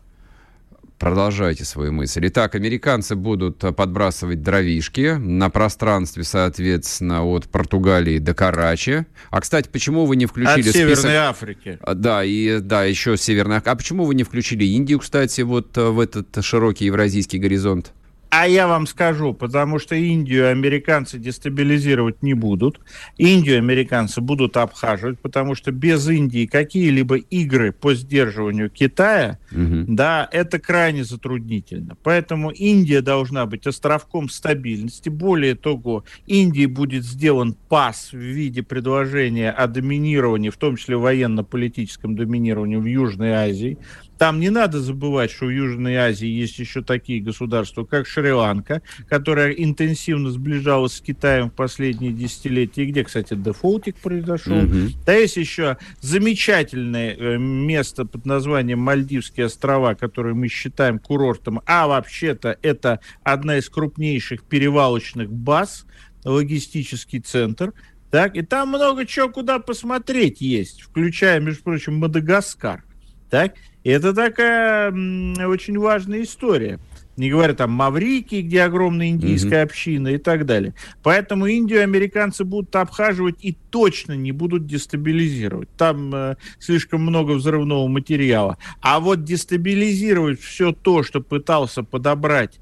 Продолжайте 1.03 1.65
свою 1.65 1.91
мысль. 1.91 2.27
Итак, 2.29 2.55
американцы 2.55 3.17
будут 3.17 3.62
э, 3.65 3.74
подбрасывать 3.74 4.41
дровишки 4.41 5.17
на 5.19 5.50
пространстве, 5.50 6.24
соответственно, 6.24 7.25
от 7.25 7.50
Португалии 7.50 8.19
до 8.19 8.33
Карачи. 8.33 9.05
А, 9.29 9.41
кстати, 9.41 9.67
почему 9.67 10.05
вы 10.05 10.15
не 10.15 10.27
включили 10.27 10.69
от 10.69 10.74
Северной 10.74 10.95
список... 10.95 11.12
Африки. 11.12 11.77
А, 11.81 11.93
да, 11.93 12.24
и 12.24 12.60
да, 12.60 12.86
еще 12.86 13.17
Северная 13.17 13.62
А 13.65 13.75
почему 13.75 14.05
вы 14.05 14.15
не 14.15 14.24
включили 14.24 14.63
Индию, 14.63 15.00
кстати, 15.00 15.41
вот 15.41 15.77
э, 15.77 15.89
в 15.89 16.00
этот 16.00 16.41
широкий 16.41 16.86
евразийский 16.86 17.38
горизонт? 17.38 17.91
А 18.35 18.47
я 18.47 18.67
вам 18.67 18.87
скажу, 18.87 19.35
потому 19.35 19.77
что 19.77 19.93
Индию 19.93 20.49
американцы 20.49 21.19
дестабилизировать 21.19 22.23
не 22.23 22.33
будут. 22.33 22.79
Индию 23.15 23.59
американцы 23.59 24.21
будут 24.21 24.57
обхаживать, 24.57 25.19
потому 25.19 25.53
что 25.53 25.71
без 25.71 26.09
Индии 26.09 26.47
какие-либо 26.47 27.17
игры 27.17 27.71
по 27.71 27.93
сдерживанию 27.93 28.71
Китая, 28.71 29.37
угу. 29.51 29.85
да, 29.87 30.27
это 30.31 30.57
крайне 30.57 31.03
затруднительно. 31.03 31.95
Поэтому 32.01 32.49
Индия 32.49 33.01
должна 33.01 33.45
быть 33.45 33.67
островком 33.67 34.29
стабильности. 34.29 35.09
Более 35.09 35.53
того, 35.53 36.03
Индии 36.25 36.65
будет 36.65 37.03
сделан 37.03 37.55
пас 37.69 38.13
в 38.13 38.17
виде 38.17 38.63
предложения 38.63 39.51
о 39.51 39.67
доминировании, 39.67 40.49
в 40.49 40.57
том 40.57 40.75
числе 40.75 40.97
военно-политическом 40.97 42.15
доминировании 42.15 42.77
в 42.77 42.85
Южной 42.85 43.33
Азии. 43.33 43.77
Там 44.24 44.39
не 44.39 44.50
надо 44.50 44.80
забывать, 44.80 45.32
что 45.32 45.48
в 45.48 45.50
Южной 45.50 45.98
Азии 45.98 46.30
есть 46.30 46.58
еще 46.58 46.82
такие 46.82 47.20
государства, 47.20 47.84
как 47.84 48.08
Шри-Ланка, 48.08 48.82
которая 49.10 49.51
интенсивно 49.51 50.30
сближалась 50.32 50.94
с 50.94 51.01
Китаем 51.01 51.50
в 51.50 51.53
последние 51.53 52.13
десятилетия, 52.13 52.86
где, 52.86 53.03
кстати, 53.03 53.34
дефолтик 53.34 53.98
произошел. 53.98 54.62
Mm-hmm. 54.62 54.92
Да 55.06 55.13
есть 55.13 55.36
еще 55.36 55.77
замечательное 56.00 57.18
э, 57.18 57.38
место 57.38 58.06
под 58.06 58.25
названием 58.25 58.80
Мальдивские 58.80 59.48
острова, 59.48 59.94
которые 59.94 60.36
мы 60.36 60.48
считаем 60.48 61.00
курортом, 61.00 61.62
а 61.65 61.88
вообще-то 61.88 62.58
это 62.62 63.01
одна 63.24 63.58
из 63.58 63.68
крупнейших 63.68 64.44
перевалочных 64.44 65.34
баз, 65.34 65.86
логистический 66.24 67.20
центр. 67.20 67.74
Так, 68.10 68.38
и 68.38 68.42
там 68.42 68.70
много 68.70 69.06
чего 69.06 69.27
куда 69.27 69.60
посмотреть 69.60 70.39
есть, 70.39 70.82
включая, 70.84 71.42
между 71.42 71.62
прочим, 71.62 71.96
Мадагаскар. 71.96 72.86
Так, 73.33 73.55
и 73.83 73.89
это 73.89 74.13
такая 74.13 74.91
очень 74.91 75.79
важная 75.79 76.21
история. 76.21 76.79
Не 77.17 77.31
говоря 77.31 77.55
там 77.55 77.71
Маврикии, 77.71 78.43
где 78.43 78.61
огромная 78.61 79.07
индийская 79.07 79.63
mm-hmm. 79.63 79.65
община 79.65 80.07
и 80.09 80.17
так 80.19 80.45
далее. 80.45 80.75
Поэтому 81.01 81.47
Индию 81.47 81.81
американцы 81.81 82.43
будут 82.43 82.75
обхаживать 82.75 83.37
и 83.41 83.57
точно 83.71 84.13
не 84.13 84.31
будут 84.31 84.67
дестабилизировать. 84.67 85.67
Там 85.77 86.13
э, 86.13 86.35
слишком 86.59 87.01
много 87.01 87.31
взрывного 87.31 87.87
материала. 87.87 88.59
А 88.81 88.99
вот 88.99 89.23
дестабилизировать 89.23 90.39
все 90.39 90.71
то, 90.71 91.01
что 91.01 91.19
пытался 91.19 91.81
подобрать 91.81 92.59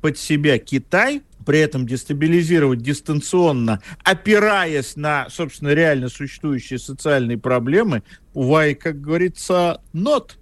под 0.00 0.16
себя 0.16 0.58
Китай, 0.58 1.20
при 1.48 1.60
этом 1.60 1.86
дестабилизировать 1.86 2.80
дистанционно, 2.80 3.80
опираясь 4.04 4.96
на, 4.96 5.28
собственно, 5.30 5.70
реально 5.70 6.10
существующие 6.10 6.78
социальные 6.78 7.38
проблемы, 7.38 8.02
why, 8.38 8.74
как 8.74 9.00
говорится, 9.00 9.80
not. 9.92 10.32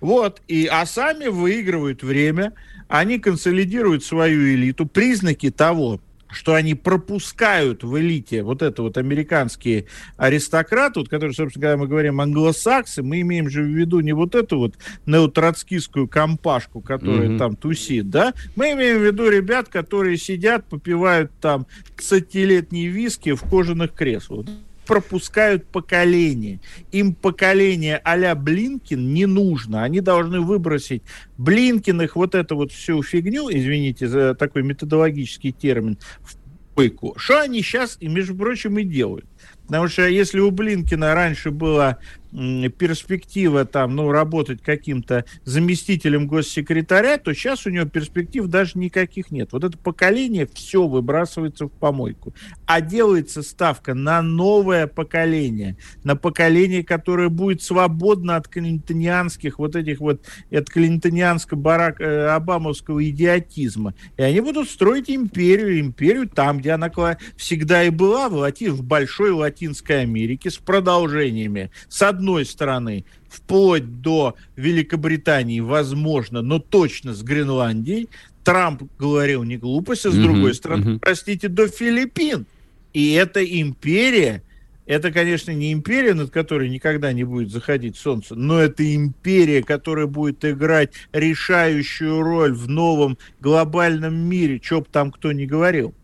Вот, 0.00 0.42
и, 0.48 0.66
а 0.66 0.86
сами 0.86 1.26
выигрывают 1.26 2.02
время, 2.02 2.52
они 2.88 3.18
консолидируют 3.18 4.04
свою 4.04 4.54
элиту. 4.54 4.86
Признаки 4.86 5.50
того, 5.50 6.00
что 6.30 6.54
они 6.54 6.74
пропускают 6.74 7.84
в 7.84 7.98
элите 7.98 8.42
вот 8.42 8.60
это 8.60 8.82
вот 8.82 8.98
американские 8.98 9.86
аристократы, 10.16 11.00
вот, 11.00 11.08
которые, 11.08 11.34
собственно, 11.34 11.62
когда 11.62 11.76
мы 11.76 11.88
говорим 11.88 12.20
англосаксы, 12.20 13.02
мы 13.02 13.20
имеем 13.20 13.48
же 13.48 13.62
в 13.62 13.66
виду 13.66 14.00
не 14.00 14.12
вот 14.12 14.34
эту 14.34 14.58
вот 14.58 14.74
неотроцкистскую 15.06 16.08
компашку, 16.08 16.80
которая 16.80 17.30
mm-hmm. 17.30 17.38
там 17.38 17.56
тусит, 17.56 18.10
да, 18.10 18.34
мы 18.56 18.72
имеем 18.72 18.98
в 18.98 19.04
виду 19.04 19.28
ребят, 19.28 19.68
которые 19.68 20.18
сидят, 20.18 20.66
попивают 20.66 21.30
там 21.40 21.66
20-летние 21.96 22.88
виски 22.88 23.32
в 23.32 23.42
кожаных 23.42 23.92
креслах 23.92 24.46
пропускают 24.86 25.66
поколение. 25.66 26.60
Им 26.92 27.14
поколение 27.14 28.00
а-ля 28.04 28.34
Блинкин 28.34 29.12
не 29.12 29.26
нужно. 29.26 29.82
Они 29.82 30.00
должны 30.00 30.40
выбросить 30.40 31.02
Блинкиных 31.38 32.16
вот 32.16 32.34
эту 32.34 32.56
вот 32.56 32.72
всю 32.72 33.02
фигню, 33.02 33.48
извините 33.50 34.08
за 34.08 34.34
такой 34.34 34.62
методологический 34.62 35.52
термин, 35.52 35.98
в 36.20 36.36
пыку. 36.74 37.14
Что 37.16 37.40
они 37.40 37.62
сейчас, 37.62 37.96
и 38.00 38.08
между 38.08 38.34
прочим, 38.34 38.78
и 38.78 38.84
делают. 38.84 39.26
Потому 39.66 39.88
что 39.88 40.06
если 40.06 40.40
у 40.40 40.50
Блинкина 40.50 41.14
раньше 41.14 41.50
была 41.50 41.98
перспектива 42.34 43.64
там, 43.64 43.94
ну, 43.94 44.10
работать 44.10 44.60
каким-то 44.60 45.24
заместителем 45.44 46.26
госсекретаря, 46.26 47.16
то 47.18 47.32
сейчас 47.32 47.64
у 47.66 47.70
него 47.70 47.86
перспектив 47.86 48.46
даже 48.46 48.76
никаких 48.78 49.30
нет. 49.30 49.52
Вот 49.52 49.62
это 49.62 49.78
поколение 49.78 50.48
все 50.52 50.88
выбрасывается 50.88 51.66
в 51.66 51.70
помойку. 51.70 52.34
А 52.66 52.80
делается 52.80 53.42
ставка 53.42 53.94
на 53.94 54.20
новое 54.20 54.88
поколение, 54.88 55.76
на 56.02 56.16
поколение, 56.16 56.82
которое 56.82 57.28
будет 57.28 57.62
свободно 57.62 58.34
от 58.36 58.48
клинтонианских 58.48 59.60
вот 59.60 59.76
этих 59.76 60.00
вот, 60.00 60.22
от 60.50 60.68
клинтонианско-обамовского 60.70 63.00
э, 63.00 63.10
идиотизма. 63.10 63.94
И 64.16 64.22
они 64.22 64.40
будут 64.40 64.68
строить 64.68 65.08
империю, 65.08 65.78
империю 65.78 66.28
там, 66.28 66.58
где 66.58 66.72
она 66.72 66.90
всегда 67.36 67.84
и 67.84 67.90
была, 67.90 68.28
в, 68.28 68.34
Лати... 68.34 68.68
в 68.68 68.82
большой 68.82 69.30
Латинской 69.30 70.02
Америке, 70.02 70.50
с 70.50 70.56
продолжениями. 70.56 71.70
С 71.88 72.02
одной 72.02 72.23
одной 72.24 72.46
стороны, 72.46 73.04
вплоть 73.28 74.00
до 74.00 74.34
Великобритании, 74.56 75.60
возможно, 75.60 76.40
но 76.40 76.58
точно 76.58 77.12
с 77.12 77.22
Гренландией. 77.22 78.08
Трамп 78.44 78.82
говорил 78.98 79.42
не 79.42 79.58
глупость, 79.58 80.06
а 80.06 80.10
с 80.10 80.14
mm-hmm, 80.14 80.22
другой 80.22 80.54
стороны, 80.54 80.84
mm-hmm. 80.84 80.98
простите, 81.00 81.48
до 81.48 81.68
Филиппин. 81.68 82.46
И 82.94 83.12
эта 83.12 83.44
империя, 83.44 84.42
это, 84.86 85.12
конечно, 85.12 85.50
не 85.50 85.72
империя, 85.72 86.14
над 86.14 86.30
которой 86.30 86.70
никогда 86.70 87.12
не 87.12 87.24
будет 87.24 87.50
заходить 87.50 87.96
солнце, 87.96 88.34
но 88.34 88.58
это 88.58 88.82
империя, 88.94 89.62
которая 89.62 90.06
будет 90.06 90.44
играть 90.44 90.92
решающую 91.12 92.22
роль 92.22 92.54
в 92.54 92.68
новом 92.68 93.18
глобальном 93.40 94.14
мире, 94.14 94.60
что 94.62 94.80
бы 94.80 94.86
там 94.90 95.10
кто 95.10 95.32
ни 95.32 95.44
говорил. 95.44 95.94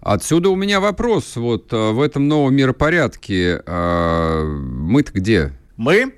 Отсюда 0.00 0.50
у 0.50 0.56
меня 0.56 0.80
вопрос. 0.80 1.36
Вот 1.36 1.72
э, 1.72 1.90
в 1.92 2.00
этом 2.00 2.28
новом 2.28 2.54
миропорядке 2.54 3.62
э, 3.64 4.44
мы-то 4.44 5.12
где? 5.12 5.52
Мы? 5.76 6.14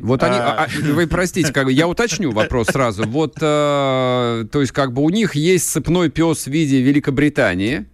Вот 0.00 0.22
они, 0.22 0.36
а... 0.36 0.64
а, 0.64 0.64
а 0.64 0.92
вы 0.92 1.06
простите, 1.06 1.52
как 1.52 1.66
бы 1.66 1.72
я 1.72 1.88
уточню 1.88 2.30
вопрос 2.30 2.68
сразу. 2.68 3.04
Вот, 3.06 3.36
э, 3.40 4.44
то 4.50 4.60
есть, 4.60 4.72
как 4.72 4.92
бы 4.92 5.02
у 5.02 5.10
них 5.10 5.34
есть 5.34 5.68
цепной 5.70 6.08
пес 6.08 6.44
в 6.44 6.48
виде 6.48 6.80
Великобритании. 6.80 7.86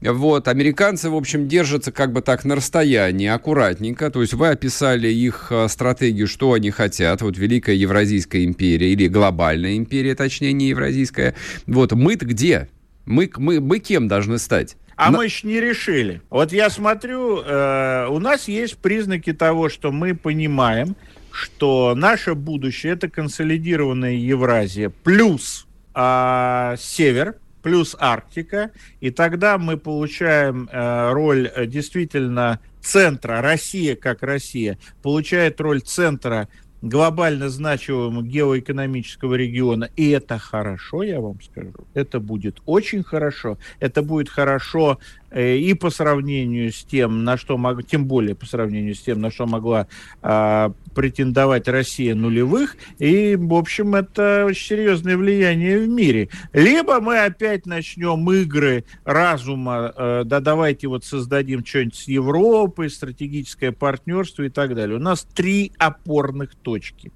Вот, 0.00 0.46
американцы, 0.46 1.10
в 1.10 1.16
общем, 1.16 1.48
держатся 1.48 1.90
как 1.90 2.12
бы 2.12 2.22
так 2.22 2.44
на 2.44 2.54
расстоянии, 2.54 3.26
аккуратненько. 3.26 4.10
То 4.10 4.20
есть 4.20 4.34
вы 4.34 4.48
описали 4.48 5.08
их 5.08 5.48
э, 5.50 5.66
стратегию, 5.68 6.28
что 6.28 6.52
они 6.52 6.70
хотят. 6.70 7.22
Вот 7.22 7.36
Великая 7.36 7.74
Евразийская 7.74 8.44
империя 8.44 8.92
или 8.92 9.08
глобальная 9.08 9.76
империя, 9.76 10.14
точнее, 10.14 10.52
не 10.52 10.68
Евразийская. 10.68 11.34
Вот 11.66 11.92
мы-то 11.92 12.26
где? 12.26 12.68
Мы, 13.08 13.30
мы, 13.36 13.60
мы 13.60 13.78
кем 13.78 14.06
должны 14.06 14.38
стать? 14.38 14.76
А 14.94 15.10
Но... 15.10 15.18
мы 15.18 15.24
еще 15.24 15.46
не 15.46 15.60
решили. 15.60 16.20
Вот 16.28 16.52
я 16.52 16.68
смотрю, 16.68 17.40
э, 17.40 18.06
у 18.08 18.18
нас 18.18 18.48
есть 18.48 18.76
признаки 18.78 19.32
того, 19.32 19.70
что 19.70 19.90
мы 19.90 20.14
понимаем, 20.14 20.94
что 21.32 21.94
наше 21.96 22.34
будущее 22.34 22.92
это 22.92 23.08
консолидированная 23.08 24.12
Евразия 24.12 24.90
плюс 24.90 25.66
э, 25.94 26.74
север, 26.78 27.36
плюс 27.62 27.96
Арктика, 27.98 28.72
и 29.00 29.10
тогда 29.10 29.56
мы 29.56 29.78
получаем 29.78 30.68
э, 30.70 31.12
роль 31.12 31.50
э, 31.54 31.66
действительно 31.66 32.60
центра, 32.82 33.40
Россия 33.40 33.96
как 33.96 34.22
Россия, 34.22 34.78
получает 35.02 35.60
роль 35.60 35.80
центра 35.80 36.48
глобально 36.82 37.48
значимого 37.48 38.22
геоэкономического 38.22 39.34
региона. 39.34 39.88
И 39.96 40.10
это 40.10 40.38
хорошо, 40.38 41.02
я 41.02 41.20
вам 41.20 41.40
скажу. 41.40 41.74
Это 41.94 42.20
будет 42.20 42.60
очень 42.66 43.02
хорошо. 43.02 43.58
Это 43.80 44.02
будет 44.02 44.28
хорошо 44.28 44.98
и 45.34 45.74
по 45.74 45.90
сравнению 45.90 46.72
с 46.72 46.84
тем, 46.84 47.24
на 47.24 47.36
что 47.36 47.58
мог, 47.58 47.86
тем 47.86 48.06
более 48.06 48.34
по 48.34 48.46
сравнению 48.46 48.94
с 48.94 49.00
тем, 49.00 49.20
на 49.20 49.30
что 49.30 49.46
могла 49.46 49.86
э, 50.22 50.70
претендовать 50.94 51.68
Россия 51.68 52.14
нулевых. 52.14 52.76
И, 52.98 53.36
в 53.36 53.54
общем, 53.54 53.94
это 53.94 54.44
очень 54.46 54.66
серьезное 54.68 55.16
влияние 55.16 55.80
в 55.80 55.88
мире. 55.88 56.30
Либо 56.52 57.00
мы 57.00 57.18
опять 57.18 57.66
начнем 57.66 58.30
игры 58.32 58.84
разума, 59.04 59.92
э, 59.94 60.22
да 60.24 60.40
давайте 60.40 60.88
вот 60.88 61.04
создадим 61.04 61.64
что-нибудь 61.64 61.96
с 61.96 62.08
Европой, 62.08 62.88
стратегическое 62.88 63.72
партнерство 63.72 64.44
и 64.44 64.48
так 64.48 64.74
далее. 64.74 64.96
У 64.96 65.00
нас 65.00 65.26
три 65.34 65.72
опорных 65.78 66.54
точки, 66.54 67.12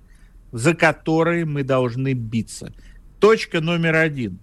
за 0.53 0.75
которые 0.75 1.47
мы 1.47 1.63
должны 1.63 2.13
биться. 2.13 2.73
Точка 3.21 3.61
номер 3.61 3.97
один 3.97 4.39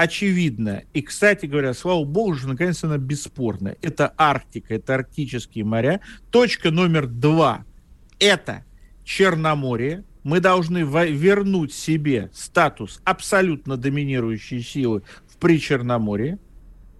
очевидно. 0.00 0.84
И, 0.94 1.02
кстати 1.02 1.44
говоря, 1.44 1.74
слава 1.74 2.04
богу, 2.04 2.34
что 2.34 2.48
наконец 2.48 2.82
она 2.82 2.96
бесспорная. 2.96 3.76
Это 3.82 4.14
Арктика, 4.16 4.74
это 4.74 4.94
арктические 4.94 5.64
моря. 5.64 6.00
Точка 6.30 6.70
номер 6.70 7.06
два– 7.06 7.66
это 8.18 8.64
Черноморье. 9.04 10.04
Мы 10.22 10.40
должны 10.40 10.78
вернуть 10.78 11.74
себе 11.74 12.30
статус 12.32 13.02
абсолютно 13.04 13.76
доминирующей 13.76 14.62
силы 14.62 15.02
в 15.28 15.36
Причерноморье. 15.36 16.38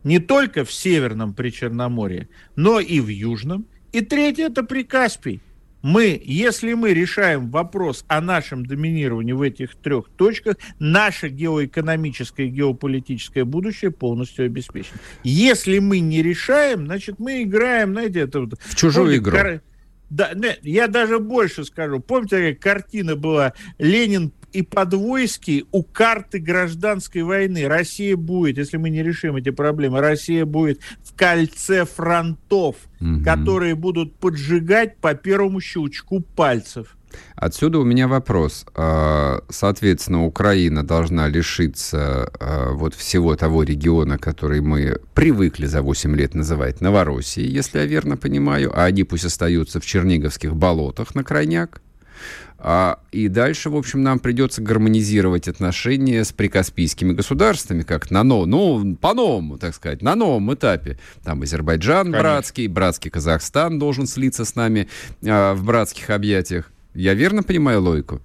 Не 0.05 0.19
только 0.19 0.67
в 0.67 0.73
Северном 0.73 1.33
Причерноморье, 1.33 2.29
но 2.55 2.81
и 2.81 3.01
в 3.01 3.09
Южном. 3.09 3.67
И 3.93 4.03
третье– 4.03 4.47
это 4.49 4.63
Прикаспий 4.63 5.41
мы, 5.83 6.21
если 6.25 6.75
мы 6.75 6.93
решаем 6.93 7.51
вопрос 7.51 8.05
о 8.09 8.21
нашем 8.21 8.67
доминировании 8.67 9.33
в 9.33 9.43
этих 9.43 9.75
трех 9.77 10.09
точках, 10.11 10.57
наше 10.79 11.29
геоэкономическое 11.29 12.47
и 12.47 12.51
геополитическое 12.51 13.45
будущее 13.45 13.91
полностью 13.91 14.47
обеспечено. 14.47 14.99
Если 15.25 15.79
мы 15.79 16.01
не 16.01 16.23
решаем, 16.23 16.87
значит, 16.87 17.19
мы 17.19 17.43
играем, 17.43 17.93
знаете, 17.93 18.21
это... 18.21 18.41
В 18.41 18.75
чужую 18.75 19.07
помните, 19.07 19.23
игру. 19.23 19.33
Кар... 19.33 19.63
Да, 20.11 20.33
нет, 20.35 20.59
я 20.63 20.89
даже 20.89 21.21
больше 21.21 21.65
скажу. 21.65 22.01
Помните, 22.01 22.55
какая 22.55 22.55
картина 22.55 23.15
была? 23.15 23.53
Ленин 23.79 24.33
и 24.53 24.63
Подвойский 24.63 25.67
у 25.73 25.83
карты 25.83 26.39
гражданской 26.39 27.23
войны. 27.23 27.69
Россия 27.69 28.17
будет, 28.17 28.59
если 28.59 28.77
мы 28.77 28.91
не 28.91 29.03
решим 29.03 29.37
эти 29.37 29.51
проблемы, 29.51 30.01
Россия 30.01 30.45
будет 30.45 30.81
в 31.03 31.17
кольце 31.17 31.85
фронтов, 31.85 32.77
угу. 33.01 33.23
которые 33.25 33.75
будут 33.75 34.15
поджигать 34.17 34.97
по 34.99 35.15
первому 35.15 35.61
щелчку 35.61 36.21
пальцев. 36.21 36.97
Отсюда 37.35 37.79
у 37.79 37.85
меня 37.85 38.09
вопрос. 38.09 38.67
А, 38.75 39.43
соответственно, 39.49 40.25
Украина 40.25 40.85
должна 40.85 41.29
лишиться 41.29 42.31
а, 42.39 42.73
вот 42.73 42.95
всего 42.95 43.35
того 43.37 43.63
региона, 43.63 44.19
который 44.19 44.61
мы 44.61 45.01
привыкли 45.15 45.67
за 45.67 45.83
8 45.83 46.15
лет 46.17 46.35
называть 46.35 46.81
Новороссией, 46.81 47.51
если 47.51 47.79
я 47.79 47.87
верно 47.87 48.17
понимаю, 48.17 48.73
а 48.75 48.85
они 48.85 49.05
пусть 49.05 49.25
остаются 49.25 49.81
в 49.81 49.87
Черниговских 49.87 50.55
болотах 50.55 51.15
на 51.15 51.25
крайняк. 51.25 51.81
А, 52.63 52.99
и 53.11 53.29
дальше, 53.29 53.71
в 53.71 53.77
общем, 53.77 54.03
нам 54.03 54.19
придется 54.19 54.61
гармонизировать 54.61 55.49
отношения 55.49 56.25
с 56.25 56.33
прикаспийскими 56.33 57.15
государствами, 57.15 57.83
как 57.83 58.11
на 58.11 58.23
новом, 58.23 58.51
ну, 58.51 58.97
по-новому, 58.97 59.57
так 59.57 59.75
сказать, 59.75 60.03
на 60.03 60.15
новом 60.15 60.53
этапе. 60.53 60.99
Там 61.25 61.41
Азербайджан 61.41 62.05
Конечно. 62.05 62.21
братский, 62.21 62.67
братский 62.67 63.11
Казахстан 63.11 63.79
должен 63.79 64.07
слиться 64.07 64.45
с 64.45 64.55
нами 64.57 64.89
а, 65.27 65.55
в 65.55 65.65
братских 65.65 66.11
объятиях. 66.11 66.71
Я 66.93 67.15
верно 67.15 67.43
понимаю 67.43 67.81
логику? 67.81 68.21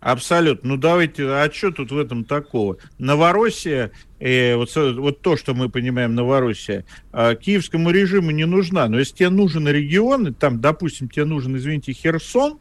Абсолютно. 0.00 0.70
Ну 0.70 0.76
давайте, 0.76 1.24
а 1.28 1.48
что 1.52 1.70
тут 1.70 1.92
в 1.92 1.98
этом 1.98 2.24
такого? 2.24 2.78
Новороссия, 2.98 3.92
э, 4.18 4.56
вот, 4.56 4.74
вот 4.74 5.20
то, 5.20 5.36
что 5.36 5.54
мы 5.54 5.68
понимаем, 5.68 6.14
Новороссия, 6.14 6.84
э, 7.12 7.36
киевскому 7.36 7.90
режиму 7.90 8.30
не 8.30 8.46
нужна. 8.46 8.88
Но 8.88 8.98
если 8.98 9.14
тебе 9.14 9.28
нужен 9.28 9.68
регион, 9.68 10.34
там, 10.34 10.60
допустим, 10.60 11.08
тебе 11.08 11.26
нужен, 11.26 11.54
извините, 11.56 11.92
Херсон, 11.92 12.58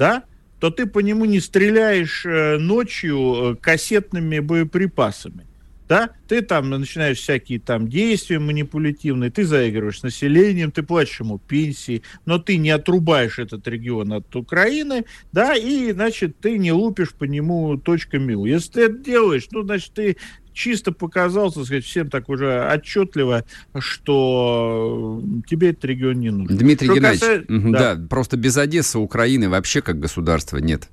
да, 0.00 0.24
то 0.60 0.70
ты 0.70 0.86
по 0.86 1.00
нему 1.00 1.26
не 1.26 1.40
стреляешь 1.40 2.24
э, 2.24 2.56
ночью 2.56 3.18
э, 3.18 3.56
кассетными 3.56 4.38
боеприпасами. 4.38 5.46
Да? 5.88 6.10
Ты 6.26 6.40
там 6.40 6.70
начинаешь 6.70 7.18
всякие 7.18 7.60
там 7.60 7.88
действия 7.88 8.38
манипулятивные, 8.38 9.30
ты 9.30 9.44
заигрываешь 9.44 9.98
с 9.98 10.02
населением, 10.02 10.70
ты 10.70 10.82
платишь 10.82 11.20
ему 11.20 11.38
пенсии, 11.38 12.02
но 12.24 12.38
ты 12.38 12.56
не 12.56 12.70
отрубаешь 12.70 13.38
этот 13.38 13.68
регион 13.68 14.12
от 14.14 14.34
Украины, 14.34 15.04
да, 15.32 15.54
и, 15.54 15.92
значит, 15.92 16.38
ты 16.38 16.56
не 16.56 16.72
лупишь 16.72 17.12
по 17.12 17.24
нему 17.24 17.76
точками. 17.76 18.48
Если 18.48 18.72
ты 18.72 18.80
это 18.84 18.98
делаешь, 18.98 19.48
ну, 19.50 19.64
значит, 19.64 19.92
ты 19.92 20.16
чисто 20.60 20.92
показал, 20.92 21.50
так 21.50 21.64
сказать, 21.64 21.84
всем 21.84 22.10
так 22.10 22.28
уже 22.28 22.70
отчетливо, 22.70 23.44
что 23.78 25.22
тебе 25.48 25.70
этот 25.70 25.86
регион 25.86 26.20
не 26.20 26.30
нужен. 26.30 26.56
Дмитрий 26.56 26.88
что 26.88 26.96
Геннадьевич, 26.96 27.20
касается... 27.20 27.70
да. 27.70 27.94
да, 27.94 28.06
просто 28.08 28.36
без 28.36 28.56
Одессы 28.58 28.98
Украины 28.98 29.48
вообще 29.48 29.80
как 29.80 29.98
государства 29.98 30.58
нет. 30.58 30.88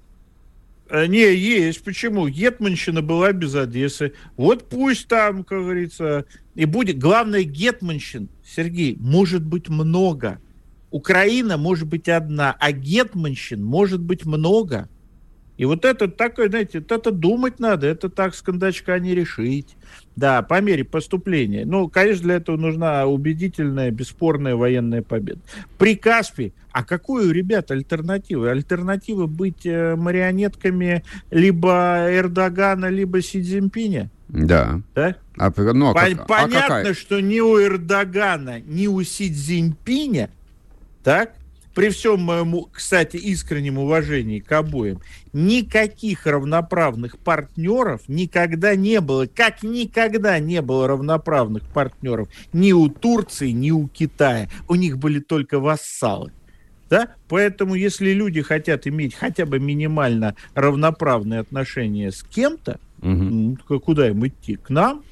Э, 0.89 1.05
не, 1.05 1.35
есть. 1.35 1.83
Почему? 1.83 2.29
Гетманщина 2.29 3.01
была 3.01 3.33
без 3.33 3.55
Одессы. 3.55 4.13
Вот 4.37 4.69
пусть 4.69 5.09
там, 5.09 5.43
как 5.43 5.59
говорится, 5.59 6.25
и 6.55 6.63
будет. 6.63 6.97
Главное, 6.97 7.43
Гетманщин, 7.43 8.29
Сергей, 8.45 8.95
может 8.99 9.43
быть 9.43 9.67
много. 9.67 10.39
Украина 10.91 11.57
может 11.57 11.87
быть 11.87 12.07
одна, 12.07 12.55
а 12.57 12.71
Гетманщин 12.71 13.61
может 13.61 13.99
быть 13.99 14.25
много. 14.25 14.87
И 15.57 15.65
вот 15.65 15.85
это 15.85 16.07
такое, 16.07 16.49
знаете, 16.49 16.79
это 16.79 17.11
думать 17.11 17.59
надо, 17.59 17.87
это 17.87 18.09
так 18.09 18.35
с 18.35 18.41
кондачка 18.41 18.99
не 18.99 19.15
решить. 19.15 19.75
Да, 20.15 20.41
по 20.41 20.61
мере 20.61 20.83
поступления. 20.83 21.65
Ну, 21.65 21.89
конечно, 21.89 22.23
для 22.23 22.35
этого 22.35 22.57
нужна 22.57 23.05
убедительная, 23.05 23.91
бесспорная 23.91 24.55
военная 24.55 25.01
победа. 25.01 25.39
При 25.77 25.95
Каспии, 25.95 26.53
а 26.71 26.83
какую, 26.83 27.31
ребят, 27.31 27.71
альтернатива? 27.71 28.51
Альтернатива 28.51 29.27
быть 29.27 29.65
э, 29.65 29.95
марионетками 29.95 31.03
либо 31.29 32.07
Эрдогана, 32.09 32.89
либо 32.89 33.21
Си 33.21 33.41
Цзиньпиня? 33.41 34.09
Да. 34.27 34.81
Да? 34.95 35.15
А, 35.37 35.51
ну, 35.55 35.89
а 35.89 35.93
как, 35.93 36.19
а 36.19 36.25
Понятно, 36.25 36.57
а 36.57 36.61
какая? 36.61 36.93
что 36.93 37.19
ни 37.19 37.39
у 37.39 37.61
Эрдогана, 37.61 38.59
ни 38.61 38.87
у 38.87 39.01
Си 39.03 39.31
Цзиньпиня, 39.31 40.29
так, 41.03 41.35
при 41.77 41.89
всем 41.89 42.21
моему, 42.21 42.69
кстати, 42.73 43.17
искреннем 43.17 43.77
уважении 43.77 44.39
к 44.39 44.51
обоим, 44.51 44.99
никаких 45.31 46.25
равноправных 46.25 47.19
партнеров 47.19 48.01
никогда 48.07 48.75
не 48.75 48.99
было, 48.99 49.27
как 49.27 49.61
никогда 49.61 50.39
не 50.39 50.63
было 50.63 50.87
равноправных 50.87 51.67
партнеров 51.67 52.29
ни 52.51 52.71
у 52.71 52.89
Турции, 52.89 53.51
ни 53.51 53.69
у 53.69 53.87
Китая. 53.89 54.49
У 54.67 54.73
них 54.73 54.97
были 54.97 55.19
только 55.19 55.59
вассалы. 55.59 56.31
Да? 56.89 57.09
Поэтому, 57.27 57.75
если 57.75 58.09
люди 58.09 58.41
хотят 58.41 58.87
иметь 58.87 59.13
хотя 59.13 59.45
бы 59.45 59.59
минимально 59.59 60.35
равноправные 60.55 61.41
отношения 61.41 62.11
с 62.11 62.23
кем-то, 62.23 62.79
угу. 63.03 63.07
ну, 63.69 63.79
куда 63.81 64.09
им 64.09 64.25
идти? 64.25 64.55
К 64.55 64.71
нам? 64.71 65.03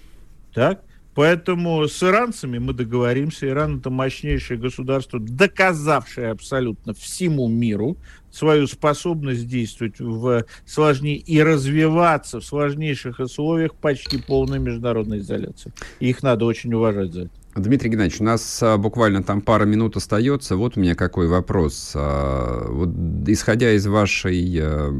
Так? 0.51 0.81
Поэтому 1.15 1.87
с 1.87 2.03
иранцами 2.03 2.59
мы 2.59 2.73
договоримся. 2.73 3.47
Иран 3.47 3.79
это 3.79 3.89
мощнейшее 3.89 4.59
государство, 4.59 5.19
доказавшее 5.19 6.29
абсолютно 6.29 6.93
всему 6.93 7.47
миру 7.47 7.97
свою 8.31 8.67
способность 8.67 9.47
действовать 9.47 9.99
в 9.99 10.43
сложнее 10.65 11.15
и 11.15 11.41
развиваться 11.41 12.41
в 12.41 12.45
сложнейших 12.45 13.19
условиях 13.19 13.73
почти 13.75 14.17
полной 14.17 14.59
международной 14.59 15.19
изоляции. 15.19 15.71
И 16.01 16.09
их 16.09 16.21
надо 16.21 16.43
очень 16.43 16.73
уважать 16.73 17.13
за 17.13 17.21
это. 17.21 17.31
Дмитрий 17.55 17.89
Геннадьевич, 17.89 18.19
у 18.19 18.25
нас 18.25 18.61
а, 18.61 18.77
буквально 18.77 19.23
там 19.23 19.39
пара 19.39 19.63
минут 19.63 19.95
остается. 19.95 20.57
Вот 20.57 20.75
у 20.75 20.81
меня 20.81 20.95
какой 20.95 21.29
вопрос. 21.29 21.93
А, 21.95 22.67
вот, 22.67 22.89
исходя 23.27 23.71
из 23.71 23.87
вашей 23.87 24.59
а, 24.61 24.93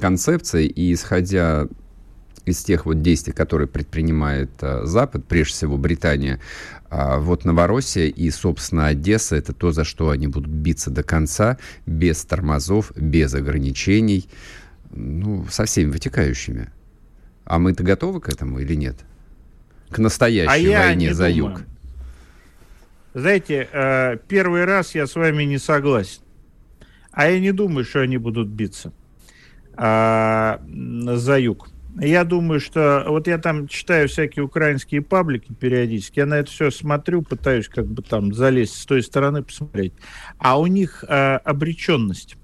концепции 0.00 0.66
и 0.66 0.92
исходя 0.92 1.68
из 2.44 2.62
тех 2.62 2.86
вот 2.86 3.02
действий, 3.02 3.32
которые 3.32 3.68
предпринимает 3.68 4.50
а, 4.60 4.84
Запад, 4.84 5.24
прежде 5.26 5.54
всего 5.54 5.76
Британия, 5.76 6.40
а, 6.90 7.18
вот 7.18 7.44
Новороссия 7.44 8.06
и, 8.06 8.30
собственно, 8.30 8.86
Одесса, 8.86 9.36
это 9.36 9.52
то, 9.52 9.72
за 9.72 9.84
что 9.84 10.10
они 10.10 10.26
будут 10.26 10.50
биться 10.50 10.90
до 10.90 11.02
конца, 11.02 11.58
без 11.86 12.24
тормозов, 12.24 12.92
без 12.96 13.34
ограничений, 13.34 14.28
ну, 14.90 15.46
со 15.50 15.64
всеми 15.64 15.90
вытекающими. 15.90 16.70
А 17.44 17.58
мы-то 17.58 17.82
готовы 17.82 18.20
к 18.20 18.28
этому 18.28 18.58
или 18.58 18.74
нет? 18.74 18.96
К 19.90 19.98
настоящей 19.98 20.72
а 20.72 20.86
войне 20.86 21.14
за 21.14 21.28
думаю. 21.28 21.52
юг. 21.52 21.62
Знаете, 23.14 23.68
э, 23.70 24.16
первый 24.28 24.64
раз 24.64 24.94
я 24.94 25.06
с 25.06 25.14
вами 25.14 25.44
не 25.44 25.58
согласен. 25.58 26.22
А 27.10 27.28
я 27.28 27.38
не 27.40 27.52
думаю, 27.52 27.84
что 27.84 28.00
они 28.00 28.16
будут 28.16 28.48
биться 28.48 28.92
а, 29.74 30.60
за 30.66 31.38
юг. 31.38 31.68
Я 32.00 32.24
думаю, 32.24 32.58
что 32.58 33.04
вот 33.08 33.26
я 33.26 33.38
там 33.38 33.68
читаю 33.68 34.08
всякие 34.08 34.44
украинские 34.44 35.02
паблики 35.02 35.52
периодически, 35.52 36.20
я 36.20 36.26
на 36.26 36.34
это 36.38 36.50
все 36.50 36.70
смотрю, 36.70 37.22
пытаюсь 37.22 37.68
как 37.68 37.86
бы 37.86 38.02
там 38.02 38.32
залезть 38.32 38.76
с 38.76 38.86
той 38.86 39.02
стороны 39.02 39.42
посмотреть. 39.42 39.92
А 40.38 40.58
у 40.58 40.66
них 40.66 41.04
а, 41.06 41.36
обреченность. 41.44 42.36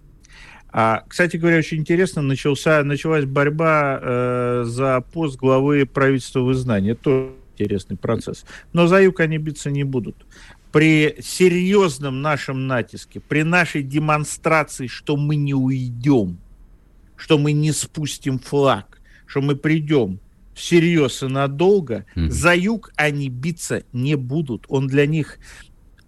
А, 0.70 1.02
кстати 1.08 1.38
говоря, 1.38 1.58
очень 1.58 1.78
интересно, 1.78 2.20
начался, 2.20 2.84
началась 2.84 3.24
борьба 3.24 3.98
э, 4.02 4.64
за 4.66 5.00
пост 5.00 5.38
главы 5.38 5.86
правительства 5.86 6.40
в 6.40 6.52
изгнании. 6.52 6.92
Это 6.92 7.30
интересный 7.56 7.96
процесс. 7.96 8.44
Но 8.74 8.86
за 8.86 9.00
юг 9.00 9.20
они 9.20 9.38
биться 9.38 9.70
не 9.70 9.84
будут 9.84 10.26
при 10.72 11.16
серьезном 11.20 12.20
нашем 12.20 12.66
натиске, 12.66 13.20
при 13.20 13.42
нашей 13.42 13.82
демонстрации, 13.82 14.86
что 14.86 15.16
мы 15.16 15.36
не 15.36 15.54
уйдем, 15.54 16.38
что 17.16 17.38
мы 17.38 17.52
не 17.52 17.72
спустим 17.72 18.38
флаг, 18.38 18.97
что 19.28 19.40
мы 19.42 19.54
придем 19.54 20.18
всерьез 20.54 21.22
и 21.22 21.26
надолго, 21.26 22.04
mm-hmm. 22.16 22.30
за 22.30 22.54
юг 22.56 22.90
они 22.96 23.28
биться 23.28 23.84
не 23.92 24.16
будут. 24.16 24.64
Он 24.68 24.88
для 24.88 25.06
них, 25.06 25.38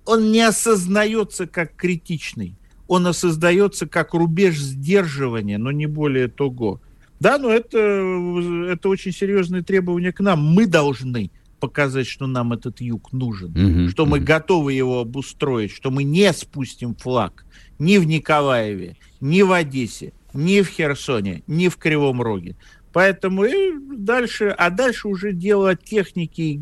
он 0.04 0.32
не 0.32 0.40
осознается 0.40 1.46
как 1.46 1.76
критичный, 1.76 2.56
он 2.88 3.06
осознается 3.06 3.86
как 3.86 4.14
рубеж 4.14 4.58
сдерживания, 4.58 5.58
но 5.58 5.70
не 5.70 5.86
более 5.86 6.26
того. 6.26 6.80
Да, 7.20 7.38
но 7.38 7.50
это, 7.50 7.78
это 7.78 8.88
очень 8.88 9.12
серьезные 9.12 9.62
требования 9.62 10.10
к 10.10 10.20
нам. 10.20 10.42
Мы 10.42 10.66
должны 10.66 11.30
показать, 11.60 12.06
что 12.06 12.26
нам 12.26 12.54
этот 12.54 12.80
юг 12.80 13.12
нужен, 13.12 13.50
угу, 13.50 13.90
что 13.90 14.06
мы 14.06 14.18
готовы 14.18 14.72
его 14.72 15.00
обустроить, 15.00 15.70
что 15.70 15.90
мы 15.90 16.02
не 16.02 16.32
спустим 16.32 16.94
флаг 16.94 17.44
ни 17.78 17.98
в 17.98 18.06
Николаеве, 18.06 18.96
ни 19.20 19.42
в 19.42 19.52
Одессе, 19.52 20.12
ни 20.32 20.62
в 20.62 20.68
Херсоне, 20.68 21.42
ни 21.46 21.68
в 21.68 21.76
Кривом 21.76 22.22
Роге. 22.22 22.56
Поэтому 22.92 23.44
и 23.44 23.72
дальше, 23.96 24.54
а 24.56 24.70
дальше 24.70 25.08
уже 25.08 25.32
дело 25.32 25.76
техники 25.76 26.60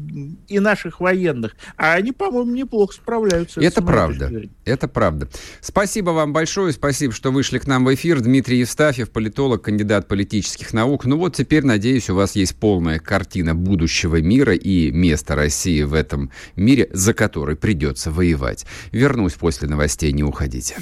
и 0.48 0.60
наших 0.60 1.00
военных. 1.00 1.56
А 1.76 1.94
они, 1.94 2.12
по-моему, 2.12 2.52
неплохо 2.52 2.94
справляются. 2.94 3.60
Это 3.60 3.82
правда. 3.82 4.30
Это 4.64 4.88
правда. 4.88 5.28
Спасибо 5.60 6.10
вам 6.10 6.32
большое. 6.32 6.72
Спасибо, 6.72 7.12
что 7.12 7.30
вышли 7.30 7.58
к 7.58 7.66
нам 7.66 7.84
в 7.84 7.94
эфир. 7.94 8.20
Дмитрий 8.20 8.58
Евстафьев, 8.58 9.10
политолог, 9.10 9.62
кандидат 9.62 10.08
политических 10.08 10.72
наук. 10.72 11.04
Ну 11.06 11.16
вот 11.16 11.36
теперь, 11.36 11.64
надеюсь, 11.64 12.10
у 12.10 12.14
вас 12.14 12.36
есть 12.36 12.56
полная 12.56 12.98
картина 12.98 13.54
будущего 13.54 14.20
мира 14.20 14.54
и 14.54 14.90
места 14.90 15.34
России 15.34 15.82
в 15.82 15.94
этом 15.94 16.30
мире, 16.56 16.88
за 16.92 17.14
который 17.14 17.56
придется 17.56 18.10
воевать. 18.10 18.66
Вернусь 18.92 19.34
после 19.34 19.68
новостей. 19.68 20.12
Не 20.12 20.24
уходите. 20.24 20.76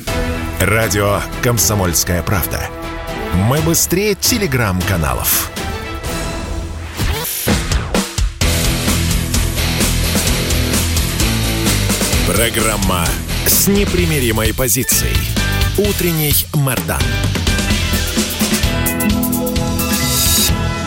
Радио 0.60 1.20
«Комсомольская 1.42 2.22
правда». 2.22 2.68
Мы 3.34 3.60
быстрее 3.60 4.14
телеграм-каналов. 4.14 5.50
Программа 12.26 13.06
с 13.46 13.68
непримиримой 13.68 14.52
позицией. 14.54 15.16
Утренний 15.78 16.34
Мордан. 16.54 17.02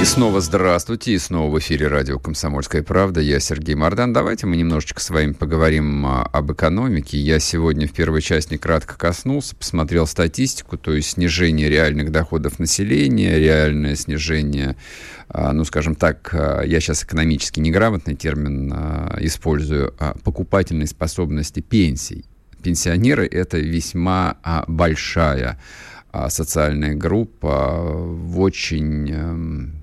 И 0.02 0.06
снова 0.06 0.40
здравствуйте, 0.40 1.12
и 1.12 1.18
снова 1.18 1.54
в 1.54 1.60
эфире 1.60 1.88
радио 1.88 2.20
«Комсомольская 2.20 2.84
правда». 2.84 3.20
Я 3.20 3.42
Сергей 3.42 3.76
Мордан. 3.76 4.14
Давайте 4.14 4.48
мы 4.48 4.56
немножечко 4.56 5.02
с 5.02 5.10
вами 5.10 5.34
поговорим 5.34 6.06
а, 6.06 6.24
об 6.24 6.54
экономике. 6.54 7.18
Я 7.18 7.40
сегодня 7.40 7.86
в 7.86 7.92
первой 7.92 8.22
части 8.22 8.56
кратко 8.56 8.98
коснулся, 8.98 9.58
посмотрел 9.58 10.08
статистику, 10.08 10.78
то 10.78 10.94
есть 10.94 11.10
снижение 11.10 11.68
реальных 11.68 12.14
доходов 12.14 12.60
населения, 12.60 13.40
реальное 13.40 13.96
снижение, 13.96 14.78
а, 15.28 15.52
ну, 15.52 15.66
скажем 15.66 15.96
так, 15.96 16.30
а, 16.32 16.62
я 16.62 16.80
сейчас 16.80 17.04
экономически 17.04 17.60
неграмотный 17.60 18.16
термин 18.16 18.72
использую, 19.20 19.94
покупательной 20.24 20.88
способности 20.88 21.60
пенсий. 21.60 22.24
Пенсионеры– 22.64 23.28
это 23.30 23.58
весьма 23.58 24.38
большая 24.70 25.60
социальная 26.30 26.96
группа 26.96 27.82
в 27.82 28.40
очень 28.40 29.12
эм, 29.12 29.79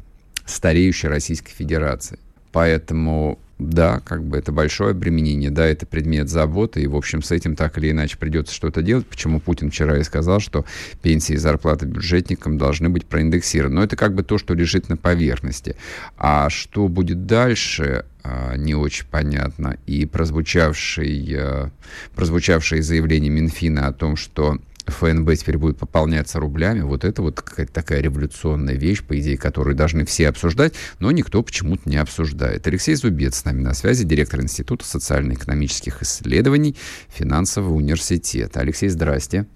стареющей 0.47 1.09
Российской 1.09 1.53
Федерации. 1.53 2.19
Поэтому, 2.53 3.39
да, 3.59 4.01
как 4.01 4.25
бы 4.25 4.39
это 4.39 4.51
большое 4.51 4.93
обременение, 4.93 5.51
да, 5.51 5.67
это 5.67 5.85
предмет 5.85 6.31
заботы, 6.31 6.81
и, 6.81 6.87
в 6.87 6.97
общем, 6.97 7.23
с 7.23 7.31
этим 7.31 7.55
так 7.55 7.77
или 7.77 7.91
иначе 7.91 8.17
придется 8.17 8.55
что-то 8.55 8.81
делать. 8.81 9.07
Почему 9.07 9.41
Путин 9.41 9.71
вчера 9.71 9.99
и 9.99 10.03
сказал, 10.05 10.41
что 10.41 10.65
пенсии 11.03 11.35
и 11.35 11.37
зарплаты 11.37 11.85
бюджетникам 11.85 12.57
должны 12.57 12.89
быть 12.89 13.05
проиндексированы. 13.05 13.75
Но 13.75 13.85
это 13.85 13.97
как 13.97 14.15
бы 14.15 14.23
то, 14.23 14.39
что 14.39 14.55
лежит 14.55 14.89
на 14.89 14.97
поверхности. 14.97 15.77
А 16.17 16.49
что 16.49 16.89
будет 16.89 17.27
дальше, 17.27 18.07
а, 18.23 18.57
не 18.57 18.75
очень 18.75 19.05
понятно. 19.11 19.77
И 19.87 20.07
прозвучавшие, 20.07 21.39
а, 21.39 21.71
прозвучавшие 22.15 22.83
заявления 22.83 23.29
Минфина 23.29 23.87
о 23.87 23.93
том, 23.93 24.17
что 24.17 24.59
ФНБ 24.91 25.37
теперь 25.37 25.59
будет 25.59 25.79
пополняться 25.79 26.39
рублями, 26.41 26.81
вот 26.81 27.05
это 27.05 27.23
вот 27.23 27.41
какая-то 27.41 27.73
такая 27.73 28.01
революционная 28.01 28.75
вещь, 28.75 29.03
по 29.03 29.19
идее, 29.19 29.37
которую 29.37 29.77
должны 29.77 30.05
все 30.05 30.29
обсуждать, 30.29 30.75
но 30.99 31.11
никто 31.11 31.43
почему-то 31.43 31.89
не 31.89 31.97
обсуждает. 31.97 32.67
Алексей 32.67 32.95
Зубец 32.95 33.37
с 33.37 33.45
нами 33.45 33.61
на 33.61 33.75
связи, 33.75 34.05
директор 34.05 34.41
Института 34.41 34.85
социально-экономических 34.85 36.03
исследований 36.03 36.77
Финансового 37.09 37.75
университета. 37.75 38.61
Алексей, 38.61 38.89
здрасте. 38.89 39.47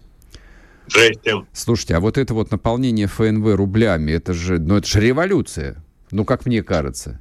Здрасте. 0.89 1.47
Слушайте, 1.53 1.97
а 1.97 2.01
вот 2.01 2.19
это 2.19 2.35
вот 2.35 2.51
наполнение 2.51 3.07
ФНВ 3.07 3.55
рублями, 3.55 4.13
это 4.13 4.35
же, 4.35 4.59
ну, 4.59 4.77
это 4.77 4.89
же 4.89 5.01
революция, 5.01 5.83
ну, 6.11 6.25
как 6.25 6.47
мне 6.47 6.63
кажется. 6.63 7.21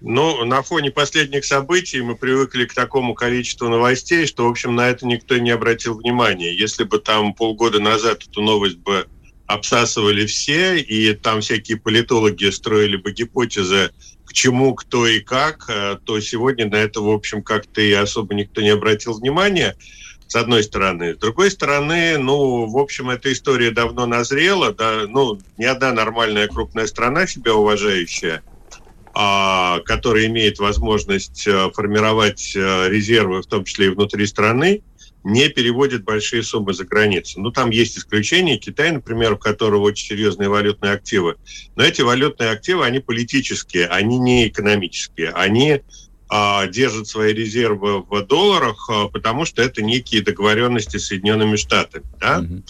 Ну, 0.00 0.44
на 0.44 0.62
фоне 0.62 0.90
последних 0.90 1.44
событий 1.44 2.00
мы 2.02 2.14
привыкли 2.14 2.66
к 2.66 2.74
такому 2.74 3.14
количеству 3.14 3.68
новостей, 3.68 4.26
что, 4.26 4.44
в 4.44 4.50
общем, 4.50 4.76
на 4.76 4.88
это 4.88 5.06
никто 5.06 5.36
не 5.38 5.50
обратил 5.50 5.98
внимания. 5.98 6.54
Если 6.54 6.84
бы 6.84 6.98
там 6.98 7.34
полгода 7.34 7.80
назад 7.80 8.22
эту 8.28 8.40
новость 8.40 8.78
бы 8.78 9.08
обсасывали 9.46 10.26
все, 10.26 10.78
и 10.78 11.14
там 11.14 11.40
всякие 11.40 11.78
политологи 11.78 12.48
строили 12.50 12.96
бы 12.96 13.12
гипотезы, 13.12 13.90
к 14.24 14.32
чему, 14.32 14.74
кто 14.74 15.06
и 15.06 15.20
как, 15.20 15.64
э, 15.68 15.96
то 16.04 16.20
сегодня 16.20 16.68
на 16.68 16.76
это, 16.76 17.00
в 17.00 17.10
общем, 17.10 17.42
как-то 17.42 17.80
и 17.80 17.92
особо 17.92 18.34
никто 18.34 18.60
не 18.60 18.68
обратил 18.68 19.14
внимания, 19.14 19.74
с 20.28 20.36
одной 20.36 20.62
стороны. 20.62 21.14
С 21.14 21.16
другой 21.16 21.50
стороны, 21.50 22.18
ну, 22.18 22.66
в 22.66 22.76
общем, 22.76 23.08
эта 23.08 23.32
история 23.32 23.70
давно 23.70 24.04
назрела, 24.04 24.72
да, 24.74 25.06
ну, 25.08 25.40
ни 25.56 25.64
одна 25.64 25.92
нормальная 25.92 26.46
крупная 26.46 26.86
страна, 26.86 27.26
себя 27.26 27.54
уважающая– 27.54 28.42
который 29.18 30.26
имеет 30.26 30.60
возможность 30.60 31.44
э, 31.48 31.70
формировать 31.74 32.54
э, 32.54 32.88
резервы, 32.88 33.42
в 33.42 33.46
том 33.46 33.64
числе 33.64 33.86
и 33.86 33.90
внутри 33.90 34.24
страны, 34.26 34.82
не 35.24 35.48
переводит 35.48 36.04
большие 36.04 36.44
суммы 36.44 36.72
за 36.72 36.84
границу. 36.84 37.40
Ну, 37.40 37.50
там 37.50 37.70
есть 37.70 37.98
исключения. 37.98 38.58
Китай, 38.58 38.92
например, 38.92 39.32
у 39.32 39.36
которого 39.36 39.82
очень 39.82 40.06
серьезные 40.06 40.48
валютные 40.48 40.92
активы. 40.92 41.34
Но 41.74 41.82
эти 41.82 42.02
валютные 42.02 42.50
активы, 42.50 42.84
они 42.84 43.00
политические, 43.00 43.88
они 43.88 44.18
не 44.18 44.46
экономические. 44.46 45.30
Они 45.30 45.80
а, 46.28 46.66
держат 46.66 47.08
свои 47.08 47.32
резервы 47.32 48.02
в 48.02 48.22
долларах, 48.22 48.88
а, 48.88 49.08
потому 49.08 49.44
что 49.44 49.62
это 49.62 49.82
некие 49.82 50.22
договоренности 50.22 50.98
с 50.98 51.06
Соединенными 51.06 51.56
Штатами. 51.56 52.04
Да? 52.20 52.40
Mm-hmm. 52.40 52.62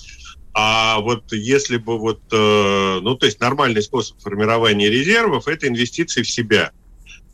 А 0.61 0.99
вот 0.99 1.33
если 1.33 1.77
бы 1.77 1.99
вот, 1.99 2.21
э, 2.33 2.99
ну, 3.01 3.14
то 3.14 3.27
есть 3.27 3.38
нормальный 3.38 3.81
способ 3.81 4.21
формирования 4.21 4.90
резервов– 4.90 5.47
это 5.47 5.68
инвестиции 5.68 6.23
в 6.23 6.29
себя. 6.29 6.73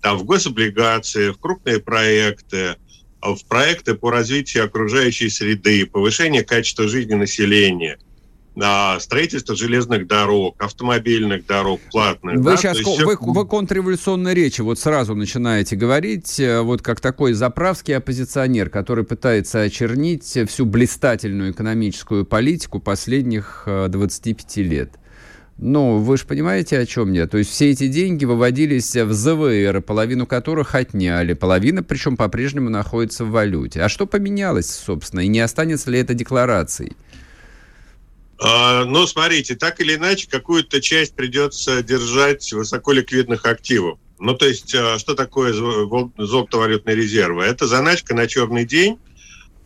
там, 0.03 0.19
в 0.19 0.25
гособлигации, 0.25 1.31
в 1.31 1.39
крупные 1.39 1.81
проекты, 1.81 2.77
в 3.23 3.39
проекты 3.49 3.95
по 3.95 4.11
развитию 4.11 4.67
окружающей 4.67 5.31
среды, 5.31 5.87
повышение 5.87 6.43
качества 6.45 6.87
жизни 6.87 7.15
населения– 7.15 7.99
на 8.55 9.01
строительство 9.01 9.57
железных 9.57 10.07
дорог, 10.07 10.62
автомобильных 10.62 11.47
дорог, 11.47 11.81
платных. 11.90 12.37
Вы 12.37 12.53
да? 12.53 12.57
сейчас 12.57 12.79
есть... 12.79 13.03
вы, 13.03 13.17
вы 13.21 13.47
контрреволюционной 13.47 14.35
речи 14.35 14.61
вот 14.61 14.79
сразу 14.79 15.14
начинаете 15.14 15.77
говорить, 15.77 16.38
э, 16.38 16.61
вот 16.61 16.83
как 16.83 17.01
такой 17.01 17.33
заправский 17.33 17.97
оппозиционер, 17.97 18.71
который 18.71 19.05
пытается 19.05 19.62
очернить 19.62 20.38
всю 20.49 20.67
блистательную 20.67 21.53
экономическую 21.53 22.25
политику 22.25 22.81
последних 22.81 23.64
25 23.67 24.59
э, 24.59 24.62
лет. 24.62 24.90
Ну, 25.57 25.99
вы 25.99 26.17
же 26.17 26.27
понимаете, 26.27 26.79
о 26.79 26.87
чем 26.87 27.12
я? 27.12 27.29
То 27.29 27.38
есть 27.38 27.51
все 27.51 27.71
эти 27.71 27.87
деньги 27.87 28.25
выводились 28.25 28.97
в 28.97 29.12
ЗВР, 29.12 29.83
половину 29.83 30.27
которых 30.27 30.75
отняли. 30.75 31.35
Половина, 31.35 31.85
причем, 31.85 32.17
по-прежнему 32.17 32.71
находится 32.71 33.25
в 33.25 33.31
валюте. 33.31 33.81
А 33.83 33.88
что 33.88 34.07
поменялось, 34.07 34.69
собственно? 34.69 35.21
И 35.21 35.29
не 35.29 35.40
останется 35.40 35.90
ли 35.90 36.01
это 36.01 36.14
декларацией? 36.14 36.97
А, 38.47 38.85
ну, 38.85 39.07
смотрите, 39.07 39.55
так 39.55 39.81
или 39.81 39.95
иначе, 39.95 40.29
какую-то 40.29 40.83
часть 40.83 41.15
придется 41.15 41.83
держать 41.83 42.53
высоколиквидных 42.53 43.47
активов. 43.47 43.99
Ну, 44.19 44.35
то 44.35 44.47
есть, 44.47 44.75
а, 44.75 44.99
что 44.99 45.15
такое 45.15 45.55
золотовалютные 45.55 46.95
резервы? 46.95 47.45
Это 47.45 47.67
заначка 47.67 48.15
на 48.15 48.27
черный 48.27 48.67
день, 48.67 48.99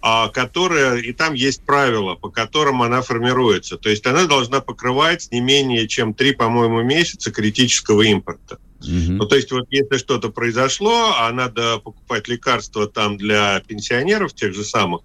а, 0.01 0.29
которая, 0.29 0.99
и 0.99 1.13
там 1.13 1.35
есть 1.35 1.65
правила, 1.65 2.15
по 2.15 2.31
которым 2.31 2.83
она 2.83 3.03
формируется. 3.03 3.79
То 3.79 3.89
есть 3.89 4.07
она 4.07 4.27
должна 4.27 4.61
покрывать 4.61 5.27
не 5.33 5.41
менее 5.41 5.89
чем 5.89 6.15
три, 6.15 6.33
по-моему, 6.33 6.83
месяца 6.83 7.33
критического 7.33 8.03
импорта. 8.03 8.59
Mm-hmm. 8.81 9.11
Ну, 9.11 9.27
то 9.27 9.35
есть 9.35 9.51
вот 9.51 9.67
если 9.71 9.97
что-то 9.97 10.29
произошло, 10.29 11.15
а 11.19 11.33
надо 11.33 11.79
покупать 11.79 12.29
лекарства 12.29 12.87
там 12.87 13.17
для 13.17 13.61
пенсионеров 13.67 14.35
тех 14.35 14.55
же 14.55 14.63
самых, 14.63 15.03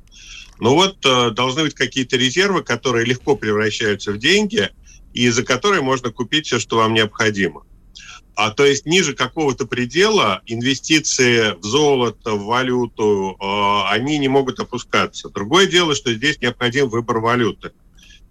ну 0.60 0.76
вот 0.76 1.06
э, 1.06 1.32
должны 1.32 1.64
быть 1.64 1.74
какие-то 1.74 2.18
резервы, 2.18 2.64
которые 2.64 3.06
легко 3.06 3.36
превращаются 3.36 4.12
в 4.12 4.18
деньги, 4.18 4.70
и 5.14 5.30
за 5.30 5.44
которые 5.44 5.82
можно 5.82 6.12
купить 6.12 6.48
все, 6.48 6.60
что 6.60 6.78
вам 6.78 6.94
необходимо. 6.94 7.64
А 8.36 8.50
то 8.50 8.66
есть 8.66 8.86
ниже 8.86 9.14
какого-то 9.14 9.66
предела 9.68 10.42
инвестиции 10.48 11.56
в 11.60 11.64
золото, 11.64 12.34
в 12.34 12.46
валюту, 12.46 13.38
э, 13.40 13.94
они 13.94 14.18
не 14.18 14.28
могут 14.28 14.60
опускаться. 14.60 15.30
Другое 15.30 15.68
дело, 15.68 15.94
что 15.96 16.14
здесь 16.14 16.42
необходим 16.42 16.90
выбор 16.90 17.20
валюты. 17.20 17.72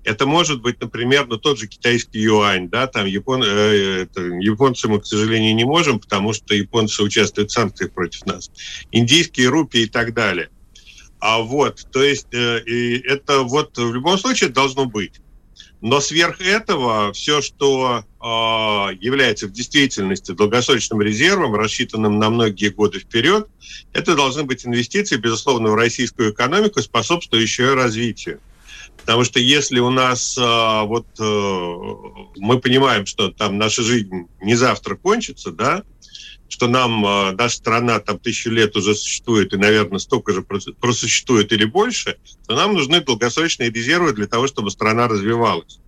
Это 0.05 0.27
может 0.27 0.61
быть, 0.61 0.81
например, 0.81 1.27
ну, 1.29 1.37
тот 1.37 1.59
же 1.59 1.69
китайский 1.69 2.21
юань, 2.21 2.69
да, 2.69 2.89
там 2.89 3.07
япон, 3.07 3.45
э, 3.45 4.03
это, 4.03 4.21
японцы 4.21 4.89
мы, 4.89 5.01
к 5.01 5.07
сожалению, 5.07 5.55
не 5.55 5.65
можем, 5.65 6.01
потому 6.01 6.33
что 6.33 6.55
японцы 6.55 7.03
участвуют 7.05 7.51
в 7.51 7.55
санкциях 7.55 7.93
против 7.93 8.27
нас. 8.27 8.51
Индийские 8.91 9.49
рупии 9.49 9.83
и 9.83 9.89
так 9.89 10.13
далее. 10.15 10.51
А 11.23 11.39
вот, 11.39 11.87
то 11.93 12.03
есть 12.03 12.35
э, 12.35 12.65
и 12.67 12.99
это 12.99 13.43
вот 13.43 13.79
в 13.79 13.95
любом 13.95 14.19
случае 14.19 14.51
должно 14.51 14.87
быть. 14.87 15.21
Но 15.81 16.01
сверх 16.01 16.41
этого 16.41 17.13
все, 17.13 17.41
что 17.41 18.03
э, 18.03 18.27
является 19.01 19.47
в 19.47 19.53
действительности 19.53 20.33
долгосрочным 20.33 21.01
резервом, 21.01 21.55
рассчитанным 21.55 22.19
на 22.19 22.29
многие 22.29 22.71
годы 22.71 22.99
вперед, 22.99 23.47
это 23.93 24.17
должны 24.17 24.43
быть 24.43 24.67
инвестиции, 24.67 25.17
безусловно, 25.17 25.71
в 25.71 25.77
российскую 25.77 26.33
экономику, 26.33 26.83
способствующие 26.83 27.75
развитию. 27.75 28.41
Потому 28.97 29.23
что 29.23 29.39
если 29.39 29.79
у 29.79 29.91
нас 29.91 30.37
э, 30.37 30.83
вот 30.87 31.07
э, 31.21 31.75
мы 32.37 32.59
понимаем, 32.59 33.07
что 33.07 33.31
там 33.31 33.59
наша 33.59 33.85
жизнь 33.85 34.27
не 34.41 34.57
завтра 34.57 34.97
кончится, 34.97 35.53
да, 35.53 35.85
что 36.48 36.68
нам 36.68 37.05
э, 37.05 37.33
наша 37.33 37.57
страна 37.57 37.98
там 37.98 38.18
тысячу 38.18 38.51
лет 38.51 38.77
уже 38.77 38.94
существует 38.94 39.53
и, 39.53 39.57
наверное, 39.57 39.98
столько 39.98 40.33
же 40.33 40.42
просуществует 40.42 41.53
или 41.53 41.64
больше, 41.64 42.18
то 42.46 42.55
нам 42.55 42.75
нужны 42.75 43.01
долгосрочные 43.01 43.70
резервы 43.70 44.12
для 44.12 44.27
того, 44.27 44.46
чтобы 44.46 44.70
страна 44.70 45.09
развивалась. 45.09 45.79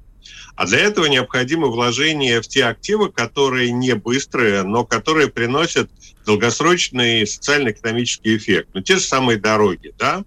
А 0.56 0.66
для 0.66 0.78
этого 0.78 1.06
необходимо 1.06 1.66
вложение 1.66 2.40
в 2.40 2.46
те 2.46 2.64
активы, 2.64 3.10
которые 3.10 3.72
не 3.72 3.94
быстрые, 3.94 4.62
но 4.62 4.84
которые 4.84 5.28
приносят 5.28 5.90
долгосрочный 6.24 7.26
социально-экономический 7.26 8.37
эффект. 8.37 8.68
Ну, 8.72 8.80
те 8.80 8.96
же 8.96 9.02
самые 9.02 9.38
дороги, 9.38 9.92
да, 9.98 10.24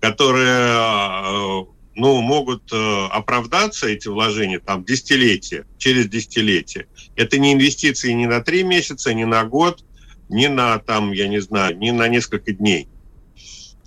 которые 0.00 1.62
э, 1.62 1.64
ну, 2.00 2.20
могут 2.22 2.72
э, 2.72 3.06
оправдаться, 3.10 3.86
эти 3.86 4.08
вложения, 4.08 4.58
там, 4.58 4.84
десятилетия, 4.84 5.66
через 5.76 6.08
десятилетия. 6.08 6.86
Это 7.14 7.38
не 7.38 7.52
инвестиции 7.52 8.12
ни 8.12 8.24
на 8.24 8.40
три 8.40 8.62
месяца, 8.62 9.12
ни 9.12 9.24
на 9.24 9.44
год, 9.44 9.84
ни 10.30 10.46
на, 10.46 10.78
там, 10.78 11.12
я 11.12 11.28
не 11.28 11.40
знаю, 11.40 11.76
ни 11.76 11.90
на 11.90 12.08
несколько 12.08 12.52
дней. 12.52 12.88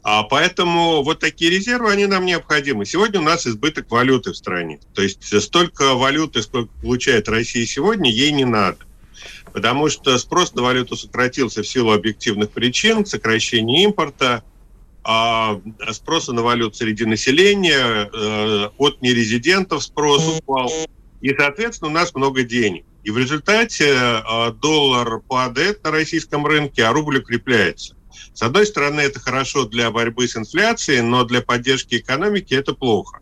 А 0.03 0.21
поэтому 0.23 1.01
вот 1.01 1.19
такие 1.19 1.49
резервы, 1.49 1.91
они 1.91 2.05
нам 2.05 2.25
необходимы. 2.25 2.85
Сегодня 2.85 3.19
у 3.19 3.23
нас 3.23 3.47
избыток 3.47 3.89
валюты 3.89 4.31
в 4.31 4.37
стране. 4.37 4.79
То 4.93 5.01
есть 5.01 5.41
столько 5.41 5.95
валюты, 5.95 6.43
сколько 6.43 6.71
получает 6.81 7.27
Россия 7.27 7.65
сегодня, 7.65 8.11
ей 8.11 8.31
не 8.31 8.45
надо. 8.45 8.77
Потому 9.53 9.89
что 9.89 10.17
спрос 10.19 10.53
на 10.53 10.61
валюту 10.61 10.95
сократился 10.95 11.63
в 11.63 11.67
силу 11.67 11.93
объективных 11.93 12.51
причин, 12.51 13.05
сокращения 13.07 13.85
импорта, 13.85 14.43
спроса 15.91 16.33
на 16.33 16.43
валюту 16.43 16.75
среди 16.75 17.05
населения, 17.05 18.09
э, 18.11 18.69
от 18.77 19.01
нерезидентов 19.01 19.83
спрос 19.83 20.39
упал. 20.39 20.71
И, 21.21 21.33
соответственно, 21.35 21.91
у 21.91 21.93
нас 21.93 22.15
много 22.15 22.43
денег. 22.43 22.85
И 23.03 23.11
в 23.11 23.17
результате 23.17 23.93
э, 23.93 24.51
доллар 24.61 25.19
падает 25.19 25.83
на 25.83 25.91
российском 25.91 26.45
рынке, 26.45 26.85
а 26.85 26.93
рубль 26.93 27.17
укрепляется. 27.17 27.95
С 28.33 28.41
одной 28.41 28.65
стороны, 28.65 29.01
это 29.01 29.19
хорошо 29.19 29.65
для 29.65 29.91
борьбы 29.91 30.27
с 30.27 30.37
инфляцией, 30.37 31.01
но 31.01 31.23
для 31.25 31.41
поддержки 31.41 31.95
экономики 31.95 32.53
это 32.53 32.73
плохо. 32.73 33.19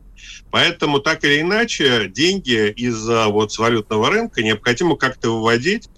Поэтому 0.51 0.99
так 0.99 1.23
или 1.23 1.41
иначе 1.41 2.07
деньги 2.09 2.69
из 2.69 3.07
вот, 3.07 3.51
с 3.51 3.57
валютного 3.57 4.09
рынка 4.09 4.43
необходимо 4.43 4.97
как-то 4.97 5.31
выводить 5.31 5.89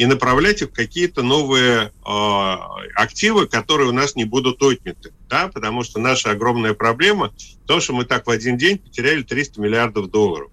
и 0.00 0.06
направлять 0.06 0.62
их 0.62 0.70
в 0.70 0.72
какие-то 0.72 1.22
новые 1.22 1.92
э, 2.06 2.54
активы, 2.94 3.46
которые 3.46 3.90
у 3.90 3.92
нас 3.92 4.16
не 4.16 4.24
будут 4.24 4.62
отняты. 4.62 5.12
Да? 5.28 5.48
Потому 5.48 5.82
что 5.82 6.00
наша 6.00 6.30
огромная 6.30 6.72
проблема 6.72 7.34
в 7.62 7.66
том, 7.66 7.82
что 7.82 7.92
мы 7.92 8.06
так 8.06 8.26
в 8.26 8.30
один 8.30 8.56
день 8.56 8.78
потеряли 8.78 9.22
300 9.22 9.60
миллиардов 9.60 10.10
долларов. 10.10 10.50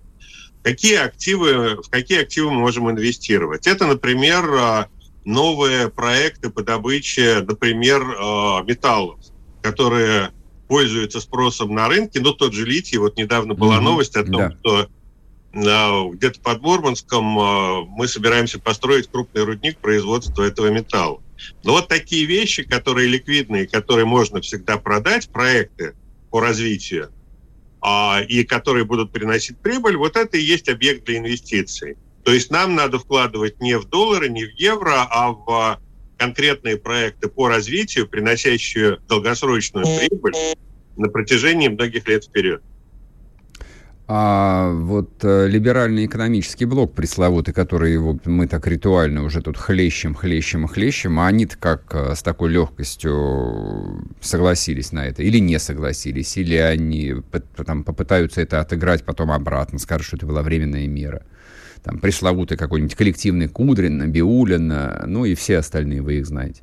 Какие 0.64 0.98
активы, 0.98 1.82
в 1.82 1.90
какие 1.90 2.24
активы 2.24 2.52
мы 2.52 2.60
можем 2.60 2.92
инвестировать? 2.92 3.68
Это, 3.68 3.88
например, 3.88 4.54
а, 4.54 4.88
новые 5.24 5.88
проекты 5.88 6.50
по 6.50 6.62
добыче, 6.62 7.42
например, 7.48 8.04
а, 8.20 8.64
металлов, 8.64 9.22
которые 9.62 10.32
пользуются 10.68 11.22
спросом 11.22 11.74
на 11.74 11.88
рынке. 11.88 12.20
Ну, 12.20 12.34
тот 12.34 12.52
же 12.52 12.66
литий, 12.66 12.98
вот 12.98 13.16
недавно 13.16 13.54
была 13.54 13.78
mm-hmm. 13.78 13.82
новость 13.82 14.18
о 14.18 14.26
том, 14.26 14.34
да. 14.34 14.52
что 14.60 14.90
где-то 15.62 16.40
под 16.42 16.62
Мурманском 16.62 17.40
а, 17.40 17.82
мы 17.88 18.08
собираемся 18.08 18.60
построить 18.60 19.10
крупный 19.10 19.44
рудник 19.44 19.78
производства 19.80 20.44
этого 20.44 20.68
металла. 20.68 21.22
Но 21.64 21.74
вот 21.74 21.88
такие 21.88 22.26
вещи, 22.26 22.64
которые 22.64 23.08
ликвидные, 23.08 23.68
которые 23.68 24.06
можно 24.06 24.42
всегда 24.42 24.78
продать, 24.78 25.30
проекты 25.30 25.96
по 26.30 26.40
развитию, 26.40 27.12
а, 27.82 28.22
и 28.28 28.44
которые 28.44 28.86
будут 28.86 29.12
приносить 29.12 29.58
прибыль, 29.58 29.98
вот 29.98 30.16
это 30.16 30.38
и 30.38 30.42
есть 30.42 30.70
объект 30.70 31.06
для 31.06 31.18
инвестиций. 31.18 31.98
То 32.24 32.34
есть 32.34 32.52
нам 32.52 32.76
надо 32.76 33.00
вкладывать 33.00 33.62
не 33.62 33.78
в 33.78 33.86
доллары, 33.86 34.30
не 34.30 34.46
в 34.46 34.52
евро, 34.58 35.08
а 35.10 35.32
в 35.32 35.80
конкретные 36.18 36.78
проекты 36.78 37.30
по 37.30 37.48
развитию, 37.48 38.08
приносящие 38.08 39.00
долгосрочную 39.08 39.86
прибыль 39.86 40.34
на 40.98 41.10
протяжении 41.10 41.68
многих 41.68 42.08
лет 42.08 42.26
вперед. 42.26 42.62
А 44.10 44.72
вот 44.72 45.10
э, 45.24 45.48
либеральный 45.48 46.06
экономический 46.06 46.64
блок 46.64 46.94
пресловутый, 46.94 47.54
который 47.54 47.92
его, 47.92 48.18
мы 48.24 48.48
так 48.48 48.66
ритуально 48.66 49.24
уже 49.26 49.42
тут 49.42 49.58
хлещем, 49.58 50.16
хлещем 50.16 50.64
и 50.64 50.68
хлещем, 50.70 51.20
а 51.20 51.28
они-то 51.28 51.58
как 51.58 51.94
э, 51.94 52.16
с 52.16 52.24
такой 52.24 52.52
легкостью 52.52 54.08
согласились 54.22 54.94
на 54.94 55.06
это? 55.06 55.24
Или 55.24 55.40
не 55.40 55.60
согласились? 55.60 56.38
Или 56.38 56.56
они 56.56 57.16
там, 57.66 57.84
попытаются 57.84 58.40
это 58.40 58.62
отыграть 58.62 59.04
потом 59.04 59.30
обратно, 59.30 59.78
скажут, 59.78 60.08
что 60.08 60.16
это 60.16 60.26
была 60.26 60.42
временная 60.42 60.88
мера? 60.88 61.24
Там 61.84 62.00
пресловутый 62.00 62.58
какой-нибудь 62.58 62.96
коллективный 62.96 63.50
Кудрин, 63.50 64.10
Биулин, 64.10 64.74
ну 65.06 65.26
и 65.26 65.36
все 65.36 65.58
остальные, 65.58 66.02
вы 66.02 66.20
их 66.20 66.26
знаете. 66.26 66.62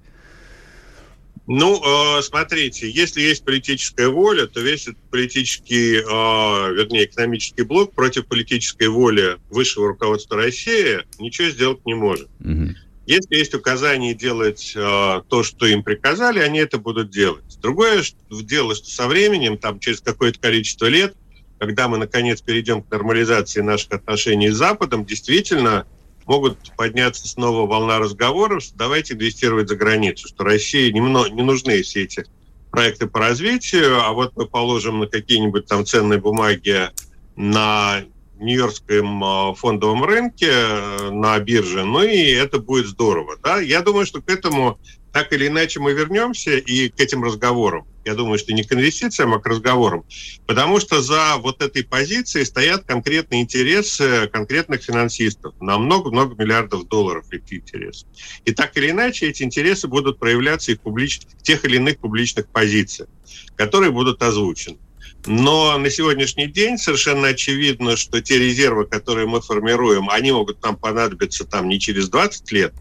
Ну, 1.46 2.18
э, 2.18 2.22
смотрите, 2.22 2.90
если 2.90 3.20
есть 3.20 3.44
политическая 3.44 4.09
воля, 4.09 4.46
то 4.46 4.61
весь 4.61 4.88
этот 4.88 5.02
политический, 5.11 5.96
э, 5.96 6.02
вернее, 6.02 7.04
экономический 7.04 7.62
блок 7.62 7.92
против 7.94 8.26
политической 8.26 8.88
воли 8.88 9.37
высшего 9.50 9.88
руководства 9.88 10.38
России 10.38 11.00
ничего 11.18 11.48
сделать 11.48 11.85
не 11.85 11.94
может. 11.94 12.28
Угу. 12.40 12.74
Если 13.07 13.37
есть 13.37 13.54
указание 13.54 14.14
делать 14.14 14.72
э, 14.74 15.22
то, 15.28 15.42
что 15.42 15.66
им 15.66 15.83
приказали, 15.83 16.38
они 16.38 16.61
это 16.61 16.78
будут 16.78 17.11
делать. 17.11 17.59
Другое 17.61 18.02
дело, 18.30 18.74
что 18.74 18.88
со 18.88 19.07
временем, 19.07 19.59
там, 19.59 19.78
через 19.80 20.00
какое-то 20.00 20.40
количество 20.40 20.87
лет, 20.87 21.14
когда 21.59 21.88
мы, 21.88 21.98
наконец, 21.98 22.40
перейдем 22.40 22.83
к 22.83 22.90
нормализации 22.90 23.61
наших 23.61 23.92
отношений 23.92 24.48
с 24.48 24.57
Западом, 24.57 25.04
действительно, 25.04 25.87
могут 26.26 26.58
подняться 26.76 27.28
снова 27.28 27.66
волна 27.66 27.98
разговоров, 27.98 28.64
давайте 28.74 29.14
инвестировать 29.14 29.68
за 29.68 29.76
границу, 29.76 30.28
что 30.28 30.44
России 30.44 30.90
не, 30.90 31.00
не 31.00 31.42
нужны 31.42 31.82
все 31.82 32.04
эти 32.04 32.24
проекты 32.70 33.06
по 33.06 33.20
развитию, 33.20 34.00
а 34.02 34.12
вот 34.12 34.32
мы 34.37 34.46
положим 34.46 35.00
на 35.00 35.06
какие-нибудь 35.06 35.66
там 35.66 35.87
ценные 35.87 36.20
бумаги 36.20 36.90
на 37.37 38.02
Нью-Йоркском 38.38 39.24
а, 39.24 39.54
фондовом 39.54 40.04
рынке, 40.04 40.50
э, 40.50 41.10
на 41.10 41.38
бирже, 41.38 41.84
ну 41.84 42.02
и 42.02 42.32
это 42.32 42.58
будет 42.58 42.87
здорово. 42.87 43.37
Да? 43.42 43.60
Я 43.60 43.80
думаю, 43.82 44.06
что 44.06 44.20
к 44.20 44.28
этому 44.28 44.78
так 45.14 45.33
или 45.33 45.46
иначе 45.46 45.79
мы 45.79 45.92
вернемся 45.92 46.57
и 46.57 46.88
к 46.88 46.98
этим 46.98 47.22
разговорам. 47.22 47.87
Я 48.05 48.14
думаю, 48.14 48.37
что 48.37 48.53
не 48.53 48.64
к 48.64 48.72
инвестициям, 48.72 49.33
а 49.33 49.38
к 49.38 49.46
разговорам. 49.46 50.05
Потому 50.44 50.81
что 50.81 51.00
за 51.00 51.37
вот 51.38 51.62
этой 51.62 51.85
позицией 51.85 52.44
стоят 52.44 52.85
конкретные 52.85 53.42
интересы 53.42 54.29
конкретных 54.33 54.83
финансистов. 54.83 55.55
На 55.61 55.79
много-много 55.79 56.35
миллиардов 56.35 56.88
долларов 56.88 57.27
эти 57.31 57.55
интересы. 57.55 58.07
И 58.44 58.50
так 58.50 58.77
или 58.77 58.90
иначе 58.90 59.29
эти 59.29 59.44
интересы 59.44 59.87
будут 59.87 60.18
проявляться 60.18 60.72
и 60.72 60.74
в, 60.74 60.81
публич... 60.81 61.20
в 61.38 61.42
тех 61.44 61.64
или 61.64 61.77
иных 61.77 61.98
публичных 61.98 62.48
позициях, 62.48 63.09
которые 63.55 63.92
будут 63.92 64.20
озвучены. 64.20 64.79
Но 65.27 65.79
на 65.79 65.90
сегодняшний 65.90 66.48
день 66.48 66.77
совершенно 66.77 67.29
очевидно, 67.29 67.96
что 67.96 68.20
те 68.20 68.38
резервы, 68.38 68.85
которые 68.85 69.27
мы 69.29 69.40
формируем, 69.40 70.11
они 70.11 70.33
могут 70.33 70.61
нам 70.62 70.77
понадобиться 70.77 71.44
там 71.44 71.68
не 71.68 71.79
через 71.79 72.09
20 72.09 72.50
лет, 72.53 72.74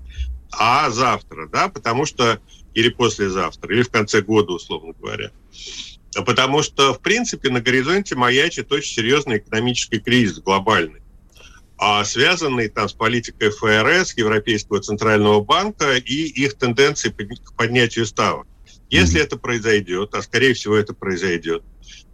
а 0.57 0.89
завтра, 0.89 1.47
да, 1.47 1.69
потому 1.69 2.05
что 2.05 2.39
или 2.73 2.89
послезавтра, 2.89 3.73
или 3.73 3.83
в 3.83 3.89
конце 3.89 4.21
года, 4.21 4.53
условно 4.53 4.93
говоря. 4.99 5.31
Потому 6.25 6.61
что, 6.61 6.93
в 6.93 6.99
принципе, 6.99 7.49
на 7.49 7.61
горизонте 7.61 8.15
маячит 8.15 8.71
очень 8.71 8.93
серьезный 8.93 9.37
экономический 9.37 9.99
кризис 9.99 10.39
глобальный, 10.39 11.01
а 11.77 12.03
связанный 12.05 12.69
там 12.69 12.87
с 12.87 12.93
политикой 12.93 13.49
ФРС, 13.49 14.15
Европейского 14.15 14.79
центрального 14.79 15.41
банка 15.41 15.95
и 15.97 16.27
их 16.27 16.55
тенденцией 16.55 17.13
к 17.13 17.55
поднятию 17.55 18.05
ставок. 18.05 18.47
Если 18.89 19.19
mm-hmm. 19.19 19.23
это 19.23 19.37
произойдет, 19.37 20.13
а 20.13 20.21
скорее 20.21 20.53
всего 20.53 20.75
это 20.75 20.93
произойдет, 20.93 21.63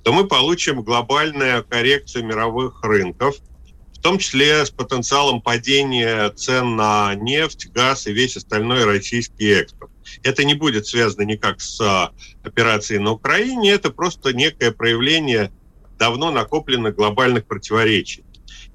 то 0.04 0.14
мы 0.14 0.28
получим 0.28 0.82
глобальную 0.82 1.66
коррекцию 1.66 2.26
мировых 2.26 2.82
рынков, 2.84 3.36
в 4.00 4.02
том 4.02 4.18
числе 4.18 4.66
с 4.66 4.70
потенциалом 4.70 5.42
падения 5.42 6.30
цен 6.30 6.78
на 6.78 7.14
нефть, 7.16 7.68
газ 7.68 8.08
и 8.08 8.14
весь 8.14 8.38
остальной 8.38 8.86
российский 8.86 9.50
экспорт. 9.50 9.92
Это 10.24 10.46
не 10.46 10.54
будет 10.54 10.88
связано 10.88 11.24
никак 11.24 11.60
с 11.60 11.82
а, 11.82 12.12
операцией 12.42 13.00
на 13.00 13.12
Украине, 13.12 13.72
это 13.72 13.92
просто 13.92 14.32
некое 14.32 14.72
проявление 14.72 15.52
давно 15.98 16.32
накопленных 16.32 16.96
глобальных 16.96 17.46
противоречий. 17.46 18.24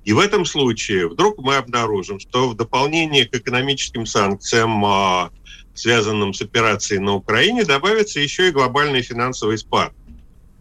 И 0.04 0.12
в 0.12 0.18
этом 0.18 0.44
случае 0.44 1.08
вдруг 1.08 1.38
мы 1.38 1.56
обнаружим, 1.56 2.20
что 2.20 2.50
в 2.50 2.54
дополнение 2.54 3.24
к 3.24 3.34
экономическим 3.34 4.04
санкциям, 4.04 4.84
а, 4.84 5.30
связанным 5.72 6.34
с 6.34 6.42
операцией 6.42 7.00
на 7.00 7.14
Украине, 7.14 7.64
добавится 7.64 8.20
еще 8.20 8.48
и 8.48 8.52
глобальный 8.52 9.00
финансовый 9.00 9.56
спад. 9.56 9.94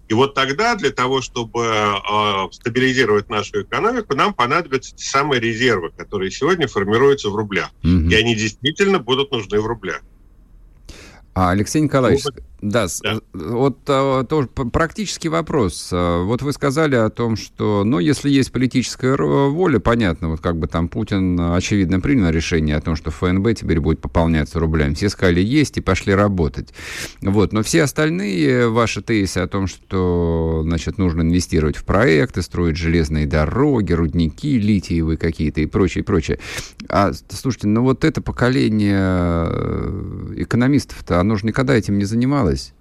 И 0.09 0.13
вот 0.13 0.33
тогда 0.33 0.75
для 0.75 0.91
того, 0.91 1.21
чтобы 1.21 1.63
э, 1.63 2.51
стабилизировать 2.51 3.29
нашу 3.29 3.63
экономику, 3.63 4.15
нам 4.15 4.33
понадобятся 4.33 4.95
те 4.95 5.05
самые 5.05 5.39
резервы, 5.39 5.91
которые 5.91 6.29
сегодня 6.29 6.67
формируются 6.67 7.29
в 7.29 7.35
рублях. 7.35 7.71
Mm-hmm. 7.83 8.09
И 8.09 8.15
они 8.15 8.35
действительно 8.35 8.99
будут 8.99 9.31
нужны 9.31 9.59
в 9.59 9.65
рублях. 9.65 10.01
А, 11.35 11.49
Алексей 11.49 11.81
Николаевич, 11.81 12.25
да, 12.63 12.87
да. 13.03 13.19
вот 13.33 13.79
а, 13.87 14.23
тоже 14.23 14.47
практический 14.47 15.27
вопрос. 15.27 15.89
А, 15.91 16.23
вот 16.23 16.41
вы 16.43 16.53
сказали 16.53 16.95
о 16.95 17.09
том, 17.09 17.35
что, 17.35 17.83
ну, 17.83 17.99
если 17.99 18.29
есть 18.29 18.51
политическая 18.51 19.17
воля, 19.17 19.79
понятно, 19.79 20.29
вот 20.29 20.39
как 20.39 20.57
бы 20.57 20.67
там 20.67 20.87
Путин, 20.87 21.39
очевидно, 21.39 21.99
принял 21.99 22.29
решение 22.29 22.77
о 22.77 22.81
том, 22.81 22.95
что 22.95 23.11
ФНБ 23.11 23.55
теперь 23.55 23.81
будет 23.81 23.99
пополняться 23.99 24.59
рублями. 24.59 24.93
Все 24.93 25.09
сказали 25.09 25.41
есть 25.41 25.77
и 25.77 25.81
пошли 25.81 26.13
работать. 26.13 26.73
Вот, 27.21 27.51
но 27.51 27.63
все 27.63 27.83
остальные 27.83 28.69
ваши 28.69 29.01
тезисы 29.01 29.39
о 29.39 29.47
том, 29.47 29.67
что, 29.67 30.61
значит, 30.63 30.97
нужно 30.97 31.21
инвестировать 31.21 31.75
в 31.75 31.83
проекты, 31.83 32.43
строить 32.43 32.77
железные 32.77 33.25
дороги, 33.25 33.91
рудники 33.91 34.57
литиевые 34.57 35.17
какие-то 35.17 35.61
и 35.61 35.65
прочее, 35.65 36.03
прочее. 36.03 36.39
А, 36.87 37.11
слушайте, 37.29 37.67
ну 37.67 37.81
вот 37.81 38.05
это 38.05 38.21
поколение 38.21 39.49
э, 39.49 40.33
экономистов-то, 40.37 41.19
оно 41.23 41.35
же 41.35 41.45
никогда 41.45 41.73
этим 41.75 41.97
не 41.97 42.05
занималось. 42.05 42.73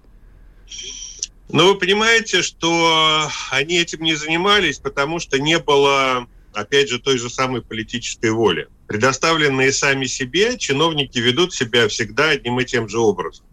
Ну, 1.49 1.73
вы 1.73 1.79
понимаете, 1.79 2.41
что 2.41 3.29
они 3.51 3.77
этим 3.77 4.01
не 4.01 4.15
занимались, 4.15 4.77
потому 4.77 5.19
что 5.19 5.39
не 5.39 5.59
было, 5.59 6.27
опять 6.53 6.89
же, 6.89 6.99
той 6.99 7.17
же 7.17 7.29
самой 7.29 7.61
политической 7.61 8.31
воли. 8.31 8.67
Предоставленные 8.87 9.71
сами 9.71 10.05
себе, 10.05 10.57
чиновники 10.57 11.19
ведут 11.19 11.53
себя 11.53 11.87
всегда 11.87 12.29
одним 12.29 12.59
и 12.59 12.65
тем 12.65 12.87
же 12.87 12.99
образом. 12.99 13.45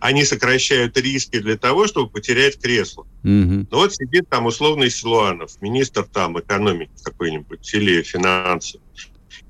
Они 0.00 0.24
сокращают 0.24 0.96
риски 0.96 1.38
для 1.38 1.58
того, 1.58 1.86
чтобы 1.86 2.10
потерять 2.10 2.58
кресло. 2.60 3.06
Ну 3.22 3.66
вот 3.70 3.94
сидит 3.94 4.28
там 4.28 4.46
условный 4.46 4.90
Силуанов, 4.90 5.60
министр 5.60 6.04
там 6.04 6.38
экономики 6.40 6.92
какой-нибудь 7.02 7.74
или 7.74 8.02
финансов. 8.02 8.80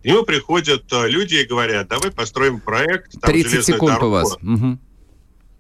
К 0.03 0.05
нему 0.05 0.23
приходят 0.23 0.85
э, 0.93 1.09
люди 1.09 1.37
и 1.37 1.45
говорят, 1.45 1.89
давай 1.89 2.11
построим 2.11 2.61
проект. 2.61 3.21
Там, 3.21 3.31
30 3.31 3.65
секунд 3.65 3.95
дорогу. 3.95 4.07
у 4.07 4.11
вас. 4.11 4.37
Угу. 4.43 4.79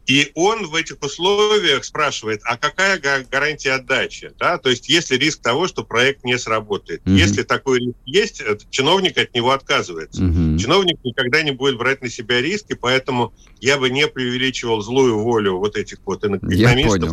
И 0.07 0.33
он 0.35 0.66
в 0.66 0.74
этих 0.74 1.00
условиях 1.03 1.85
спрашивает, 1.85 2.40
а 2.44 2.57
какая 2.57 2.98
гарантия 2.98 3.72
отдачи? 3.72 4.33
Да? 4.38 4.59
То 4.59 4.70
есть 4.70 4.88
есть 4.88 5.11
ли 5.11 5.18
риск 5.18 5.40
того, 5.40 5.68
что 5.68 5.85
проект 5.85 6.24
не 6.24 6.37
сработает? 6.38 7.03
Угу. 7.07 7.12
Если 7.12 7.42
такой 7.42 7.79
риск 7.79 7.98
есть, 8.07 8.42
чиновник 8.70 9.18
от 9.18 9.35
него 9.35 9.53
отказывается. 9.53 10.24
Угу. 10.24 10.59
Чиновник 10.59 10.98
никогда 11.05 11.42
не 11.42 11.53
будет 11.53 11.79
брать 11.79 12.03
на 12.03 12.09
себя 12.09 12.40
риски, 12.40 12.74
поэтому 12.74 13.33
я 13.61 13.79
бы 13.79 13.90
не 13.90 14.09
преувеличивал 14.09 14.81
злую 14.81 15.18
волю 15.20 15.59
вот 15.59 15.76
этих 15.76 15.98
вот 16.05 16.24
экономистов. 16.24 17.12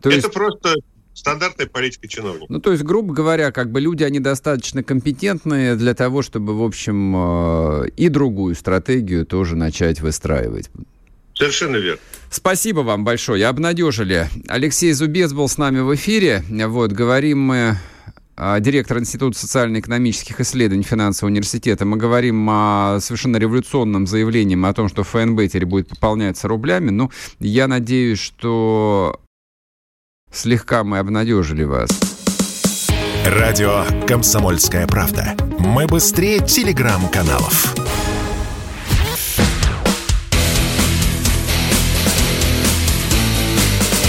То 0.00 0.10
Это 0.10 0.16
есть... 0.16 0.32
просто 0.32 0.74
стандартная 1.18 1.66
политика 1.66 2.06
чиновников. 2.06 2.48
Ну, 2.48 2.60
то 2.60 2.72
есть, 2.72 2.84
грубо 2.84 3.12
говоря, 3.12 3.50
как 3.50 3.70
бы 3.72 3.80
люди, 3.80 4.04
они 4.04 4.20
достаточно 4.20 4.82
компетентные 4.82 5.74
для 5.74 5.94
того, 5.94 6.22
чтобы, 6.22 6.56
в 6.56 6.62
общем, 6.62 7.14
э, 7.84 7.88
и 7.96 8.08
другую 8.08 8.54
стратегию 8.54 9.26
тоже 9.26 9.56
начать 9.56 10.00
выстраивать. 10.00 10.70
Совершенно 11.34 11.76
верно. 11.76 12.00
Спасибо 12.30 12.80
вам 12.80 13.04
большое. 13.04 13.46
Обнадежили. 13.46 14.28
Алексей 14.48 14.92
Зубец 14.92 15.32
был 15.32 15.48
с 15.48 15.58
нами 15.58 15.80
в 15.80 15.94
эфире. 15.94 16.42
Вот, 16.48 16.92
говорим 16.92 17.40
мы 17.40 17.76
а, 18.36 18.60
директор 18.60 18.98
Института 18.98 19.36
социально-экономических 19.36 20.40
исследований 20.40 20.84
финансового 20.84 21.32
университета, 21.32 21.84
мы 21.84 21.96
говорим 21.96 22.48
о 22.48 22.98
совершенно 23.00 23.36
революционном 23.36 24.06
заявлении 24.06 24.68
о 24.68 24.72
том, 24.72 24.88
что 24.88 25.02
ФНБ 25.02 25.48
теперь 25.48 25.66
будет 25.66 25.88
пополняться 25.88 26.46
рублями. 26.46 26.90
Ну, 26.90 27.10
я 27.40 27.66
надеюсь, 27.66 28.20
что 28.20 29.20
Слегка 30.30 30.84
мы 30.84 30.98
обнадежили 30.98 31.64
вас. 31.64 31.90
Радио 33.24 33.84
«Комсомольская 34.06 34.86
правда». 34.86 35.34
Мы 35.58 35.86
быстрее 35.86 36.40
телеграм-каналов. 36.40 37.74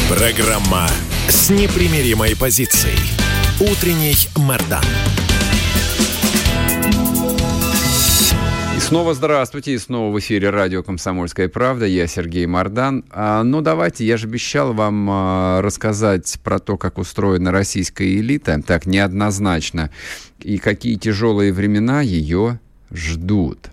Программа 0.10 0.88
с 1.30 1.50
непримиримой 1.50 2.36
позицией. 2.36 3.00
Утренний 3.60 4.28
Мордан. 4.36 4.84
Снова 8.90 9.14
здравствуйте, 9.14 9.74
и 9.74 9.78
снова 9.78 10.12
в 10.12 10.18
эфире 10.18 10.50
радио 10.50 10.82
«Комсомольская 10.82 11.48
правда». 11.48 11.86
Я 11.86 12.08
Сергей 12.08 12.48
Мордан. 12.48 13.06
А, 13.12 13.44
ну, 13.44 13.62
давайте, 13.62 14.04
я 14.04 14.18
же 14.18 14.26
обещал 14.26 14.74
вам 14.74 15.08
а, 15.12 15.62
рассказать 15.62 16.40
про 16.44 16.58
то, 16.58 16.76
как 16.76 16.98
устроена 16.98 17.52
российская 17.52 18.12
элита, 18.18 18.60
так 18.66 18.88
неоднозначно, 18.88 19.92
и 20.40 20.58
какие 20.58 20.96
тяжелые 20.96 21.54
времена 21.54 22.02
ее 22.02 22.60
ждут. 22.92 23.70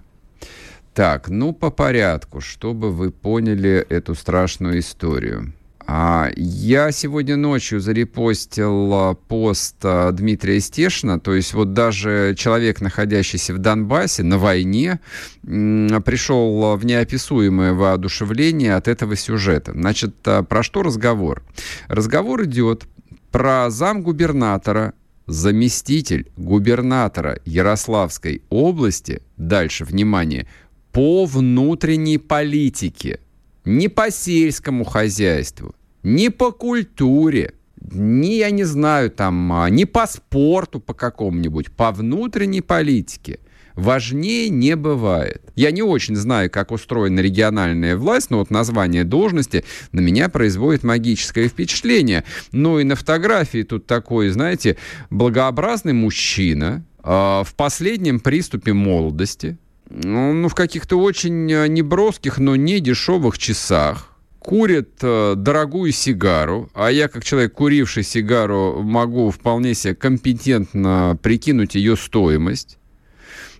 Так, 0.92 1.31
ну, 1.31 1.55
по 1.55 1.70
порядку, 1.70 2.42
чтобы 2.42 2.92
вы 2.92 3.11
поняли 3.11 3.87
эту 3.88 4.14
страшную 4.14 4.81
историю. 4.81 5.55
А, 5.88 6.31
я 6.35 6.90
сегодня 6.90 7.37
ночью 7.37 7.81
зарепостил 7.81 8.92
а, 8.92 9.14
пост 9.14 9.77
а, 9.85 10.11
Дмитрия 10.11 10.59
Стешина, 10.59 11.20
то 11.20 11.33
есть 11.33 11.55
вот 11.55 11.75
даже 11.75 12.35
человек, 12.37 12.81
находящийся 12.81 13.55
в 13.55 13.59
Донбассе 13.59 14.25
на 14.25 14.37
войне, 14.37 14.99
пришел 15.42 16.77
в 16.77 16.85
неописуемое 16.85 17.72
воодушевление 17.72 18.75
от 18.75 18.88
этого 18.88 19.14
сюжета. 19.14 19.72
Значит, 19.75 20.16
про 20.22 20.62
что 20.64 20.83
разговор? 20.83 21.44
Разговор 21.87 22.44
идет 22.44 22.88
про 23.31 23.71
замгубернатора, 23.71 24.92
заместитель 25.29 26.27
губернатора 26.37 27.38
Ярославской 27.44 28.42
области, 28.48 29.23
дальше, 29.37 29.85
внимание, 29.85 30.48
по 30.90 31.27
внутренней 31.27 32.19
политике– 32.19 33.21
ни 33.67 33.88
по 33.88 34.10
сельскому 34.10 34.85
хозяйству, 34.85 35.75
ни 36.03 36.29
по 36.29 36.53
культуре, 36.53 37.55
ни, 37.81 38.35
я 38.35 38.51
не 38.51 38.65
знаю, 38.65 39.11
там, 39.11 39.53
а, 39.53 39.71
ни 39.71 39.85
по 39.85 40.07
спорту 40.07 40.81
по 40.81 40.94
какому-нибудь, 40.94 41.71
по 41.71 41.92
внутренней 41.92 42.63
политике. 42.63 43.40
Важнее 43.77 44.49
не 44.49 44.75
бывает. 44.75 45.42
Я 45.55 45.71
не 45.71 45.83
очень 45.83 46.17
знаю, 46.17 46.51
как 46.51 46.73
устроена 46.73 47.21
региональная 47.21 47.97
власть, 47.97 48.31
но 48.31 48.38
вот 48.38 48.51
название 48.51 49.05
должности 49.05 49.65
на 49.92 50.01
меня 50.01 50.31
производит 50.31 50.83
магическое 50.83 51.47
впечатление. 51.47 52.25
Ну 52.53 52.79
и 52.79 52.85
на 52.85 52.97
фотографии 52.97 53.63
тут 53.65 53.87
такой, 53.87 54.31
знаете, 54.31 54.79
благообразный 55.11 55.92
мужчина 55.92 56.87
э, 57.05 57.09
в 57.11 57.55
последнем 57.55 58.19
приступе 58.19 58.73
молодости, 58.73 59.59
ну, 59.90 60.49
в 60.49 60.55
каких-то 60.55 60.99
очень 60.99 61.53
э, 61.53 61.69
неброских, 61.69 62.38
но 62.38 62.57
не 62.57 62.81
дешевых 62.81 63.37
часах, 63.37 64.15
курит 64.47 64.90
э, 65.03 65.35
дорогую 65.37 65.90
сигару, 65.90 66.71
а 66.73 66.92
я, 66.92 67.09
как 67.09 67.25
человек, 67.25 67.53
куривший 67.53 68.05
сигару, 68.05 68.81
могу 68.81 69.31
вполне 69.33 69.75
себе 69.75 69.97
компетентно 69.97 71.19
прикинуть 71.21 71.75
ее 71.75 71.97
стоимость. 71.97 72.79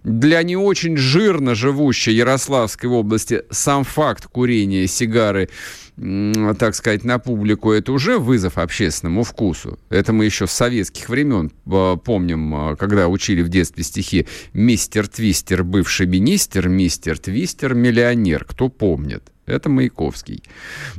Для 0.05 0.41
не 0.45 0.57
очень 0.57 0.97
жирно 0.97 1.57
живущей 1.57 2.15
Ярославской 2.15 2.89
области 2.89 3.43
сам 3.51 3.83
факт 3.83 4.27
курения 4.27 4.87
сигары 4.87 5.49
так 5.97 6.75
сказать, 6.75 7.05
на 7.05 7.19
публику, 7.19 7.73
это 7.73 7.91
уже 7.91 8.19
вызов 8.19 8.59
общественному 8.59 9.25
вкусу. 9.25 9.79
Это 9.89 10.13
мы 10.13 10.27
еще 10.27 10.47
с 10.47 10.51
советских 10.51 11.09
времен 11.09 11.51
э, 11.67 11.97
помним, 12.05 12.55
э, 12.55 12.77
когда 12.77 13.09
учили 13.09 13.41
в 13.41 13.49
детстве 13.49 13.83
стихи 13.83 14.27
«Мистер 14.53 15.09
Твистер, 15.09 15.65
бывший 15.65 16.07
министр, 16.07 16.69
мистер 16.69 17.19
Твистер, 17.19 17.75
миллионер». 17.75 18.45
Кто 18.45 18.69
помнит? 18.69 19.33
Это 19.47 19.69
Маяковский. 19.69 20.43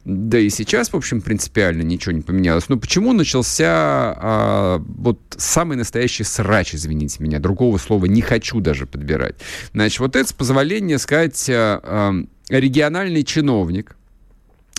Да 0.05 0.39
и 0.39 0.49
сейчас, 0.49 0.93
в 0.93 0.95
общем, 0.95 1.21
принципиально 1.21 1.81
ничего 1.81 2.13
не 2.13 2.21
поменялось. 2.21 2.69
Но 2.69 2.77
почему 2.77 3.11
начался 3.11 3.67
а, 3.67 4.83
вот 4.87 5.19
самый 5.37 5.75
настоящий 5.75 6.23
срач, 6.23 6.73
извините 6.73 7.21
меня, 7.21 7.39
другого 7.39 7.77
слова 7.77 8.05
не 8.05 8.21
хочу 8.21 8.61
даже 8.61 8.85
подбирать. 8.85 9.35
Значит, 9.73 9.99
вот 9.99 10.15
это, 10.15 10.29
с 10.29 10.33
позволения 10.33 10.97
сказать, 10.97 11.49
а, 11.49 11.81
а, 11.83 12.13
региональный 12.49 13.23
чиновник, 13.23 13.97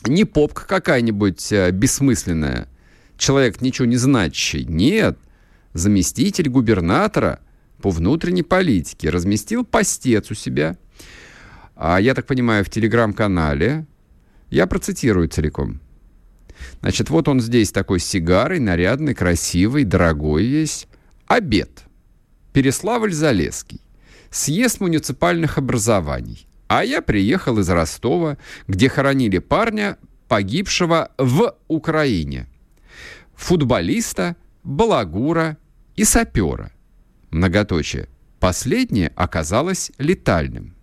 не 0.07 0.25
попка 0.25 0.67
какая-нибудь 0.67 1.53
а, 1.53 1.71
бессмысленная, 1.71 2.69
человек 3.19 3.61
ничего 3.61 3.85
не 3.85 3.99
значащий. 3.99 4.65
Нет, 4.65 5.19
заместитель 5.75 6.49
губернатора 6.49 7.41
по 7.83 7.91
внутренней 7.91 8.43
политике 8.43 9.11
разместил 9.11 9.63
постец 9.63 10.31
у 10.31 10.35
себя– 10.35 10.79
я 12.01 12.15
так 12.15 12.27
понимаю, 12.27 12.65
в 12.65 12.71
телеграм-канале. 12.71 13.87
Я 14.51 14.67
процитирую 14.67 15.29
целиком. 15.29 15.81
Значит, 16.81 17.09
вот 17.09 17.29
он 17.29 17.41
здесь 17.41 17.71
такой 17.71 18.01
с 18.01 18.05
сигарой, 18.05 18.59
нарядный, 18.59 19.15
красивый, 19.15 19.85
дорогой 19.85 20.45
весь. 20.45 20.89
Обед. 21.29 21.85
Переславль-Залесский. 22.53 23.81
Съезд 24.31 24.81
муниципальных 24.81 25.57
образований. 25.57 26.49
А 26.67 26.85
я 26.85 27.01
приехал 27.01 27.59
из 27.61 27.69
Ростова, 27.69 28.39
где 28.67 28.89
хоронили 28.89 29.39
парня, 29.39 29.99
погибшего 30.27 31.13
в 31.17 31.55
Украине. 31.69 32.49
Футболиста, 33.37 34.37
балагура 34.65 35.57
и 35.95 36.05
сапера. 36.05 36.73
Многоточие. 37.31 38.09
Последнее 38.41 39.13
оказалось 39.15 39.93
летальным. 39.99 40.75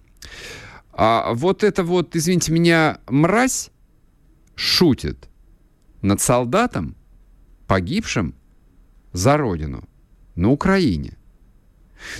А 0.97 1.33
вот 1.33 1.63
это 1.63 1.83
вот, 1.83 2.15
извините 2.15 2.53
меня, 2.53 2.99
мразь 3.07 3.69
шутит 4.55 5.27
над 6.01 6.21
солдатом, 6.21 6.95
погибшим 7.67 8.33
за 9.11 9.35
родину 9.35 9.83
на 10.35 10.51
Украине. 10.51 11.17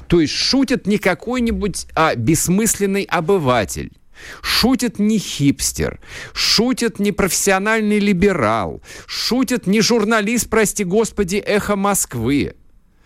То 0.07 0.19
есть 0.19 0.33
шутит 0.33 0.87
не 0.87 0.97
какой-нибудь 0.97 1.87
а, 1.95 2.15
бессмысленный 2.15 3.03
обыватель. 3.03 3.93
Шутит 4.41 4.97
не 4.97 5.19
хипстер, 5.19 5.99
шутит 6.33 6.99
не 6.99 7.11
профессиональный 7.11 7.99
либерал, 7.99 8.81
шутит 9.07 9.67
не 9.67 9.81
журналист, 9.81 10.49
прости 10.49 10.85
господи, 10.85 11.35
эхо 11.35 11.75
Москвы, 11.75 12.55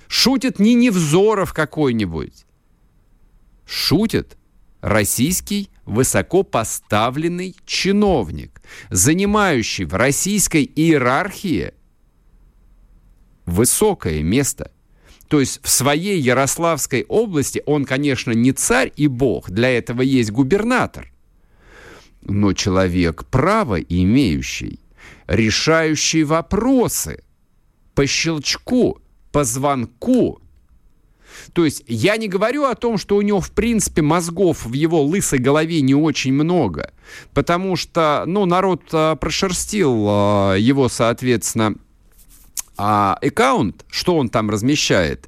шутит 0.08 0.60
не 0.60 0.76
Невзоров 0.76 1.52
какой-нибудь. 1.52 2.46
Шутит 3.66 4.38
российский 4.82 5.70
высокопоставленный 5.86 7.56
чиновник, 7.66 8.62
занимающий 8.90 9.86
в 9.86 9.94
российской 9.96 10.64
иерархии 10.64 11.74
высокое 13.46 14.22
место. 14.22 14.72
То 15.28 15.40
есть 15.40 15.60
в 15.64 15.70
своей 15.70 16.20
Ярославской 16.20 17.06
области 17.08 17.62
он, 17.66 17.86
конечно, 17.86 18.32
не 18.32 18.52
царь 18.52 18.92
и 18.96 19.08
бог, 19.08 19.50
для 19.50 19.70
этого 19.70 20.02
есть 20.02 20.32
губернатор, 20.32 21.12
но 22.22 22.54
человек 22.54 23.26
право 23.26 23.80
имеющий, 23.80 24.80
решающий 25.28 26.24
вопросы 26.24 27.24
по 27.94 28.08
щелчку, 28.08 29.00
по 29.32 29.44
звонку, 29.44 30.42
то 31.54 31.66
есть 31.66 31.84
я 31.88 32.18
не 32.18 32.28
говорю 32.28 32.66
о 32.66 32.76
том, 32.76 32.98
что 32.98 33.16
у 33.16 33.22
него, 33.22 33.42
в 33.42 33.52
принципе, 33.52 34.02
мозгов 34.02 34.66
в 34.66 34.74
его 34.74 35.02
лысой 35.02 35.40
голове 35.40 35.82
не 35.82 35.96
очень 35.96 36.34
много, 36.34 36.92
потому 37.34 37.76
что, 37.76 38.24
ну, 38.26 38.46
народ 38.46 38.84
а, 38.92 39.16
прошерстил 39.16 40.06
а, 40.08 40.56
его, 40.56 40.90
соответственно, 40.90 41.76
а, 42.78 43.18
аккаунт, 43.22 43.86
что 43.90 44.16
он 44.16 44.30
там 44.30 44.50
размещает. 44.50 45.28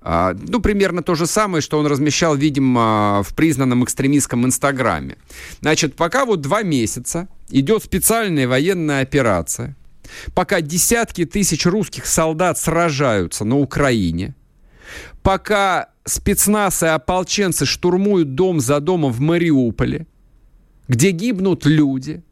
А, 0.00 0.34
ну, 0.34 0.60
примерно 0.60 1.02
то 1.02 1.14
же 1.14 1.26
самое, 1.26 1.60
что 1.60 1.78
он 1.78 1.86
размещал, 1.86 2.34
видимо, 2.34 3.22
в 3.22 3.34
признанном 3.34 3.84
экстремистском 3.84 4.46
Инстаграме. 4.46 5.18
Значит, 5.60 5.96
пока 5.96 6.24
вот 6.24 6.40
два 6.40 6.62
месяца 6.62 7.28
идет 7.50 7.84
специальная 7.84 8.48
военная 8.48 9.02
операция, 9.02 9.76
пока 10.34 10.62
десятки 10.62 11.26
тысяч 11.26 11.66
русских 11.66 12.06
солдат 12.06 12.58
сражаются 12.58 13.44
на 13.44 13.58
Украине, 13.58 14.34
пока 15.28 15.90
спецназ 16.06 16.82
и 16.82 16.86
ополченцы 16.86 17.66
штурмуют 17.66 18.34
дом 18.34 18.60
за 18.60 18.80
домом 18.80 19.12
в 19.12 19.20
Мариуполе, 19.20 20.06
где 20.88 21.10
гибнут 21.10 21.66
люди, 21.66 22.22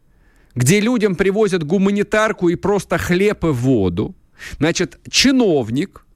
где 0.54 0.80
людям 0.80 1.14
привозят 1.14 1.62
гуманитарку 1.62 2.48
и 2.48 2.54
просто 2.54 2.96
хлеб 2.96 3.44
и 3.44 3.48
воду. 3.48 4.14
Значит, 4.56 4.98
чиновник, 5.10 6.06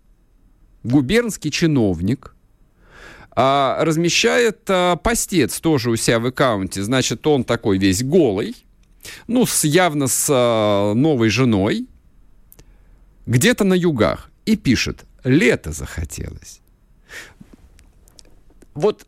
губернский 0.82 1.50
чиновник, 1.50 2.34
а, 3.32 3.84
размещает 3.84 4.60
а, 4.68 4.96
постец 4.96 5.60
тоже 5.60 5.90
у 5.90 5.96
себя 5.96 6.18
в 6.18 6.24
аккаунте. 6.24 6.82
Значит, 6.82 7.26
он 7.26 7.44
такой 7.44 7.76
весь 7.76 8.02
голый, 8.02 8.56
ну, 9.26 9.44
с, 9.44 9.64
явно 9.64 10.06
с 10.06 10.28
а, 10.30 10.94
новой 10.94 11.28
женой, 11.28 11.88
где-то 13.26 13.64
на 13.64 13.74
югах, 13.74 14.30
и 14.46 14.56
пишет, 14.56 15.04
лето 15.24 15.72
захотелось 15.72 16.59
вот 18.80 19.06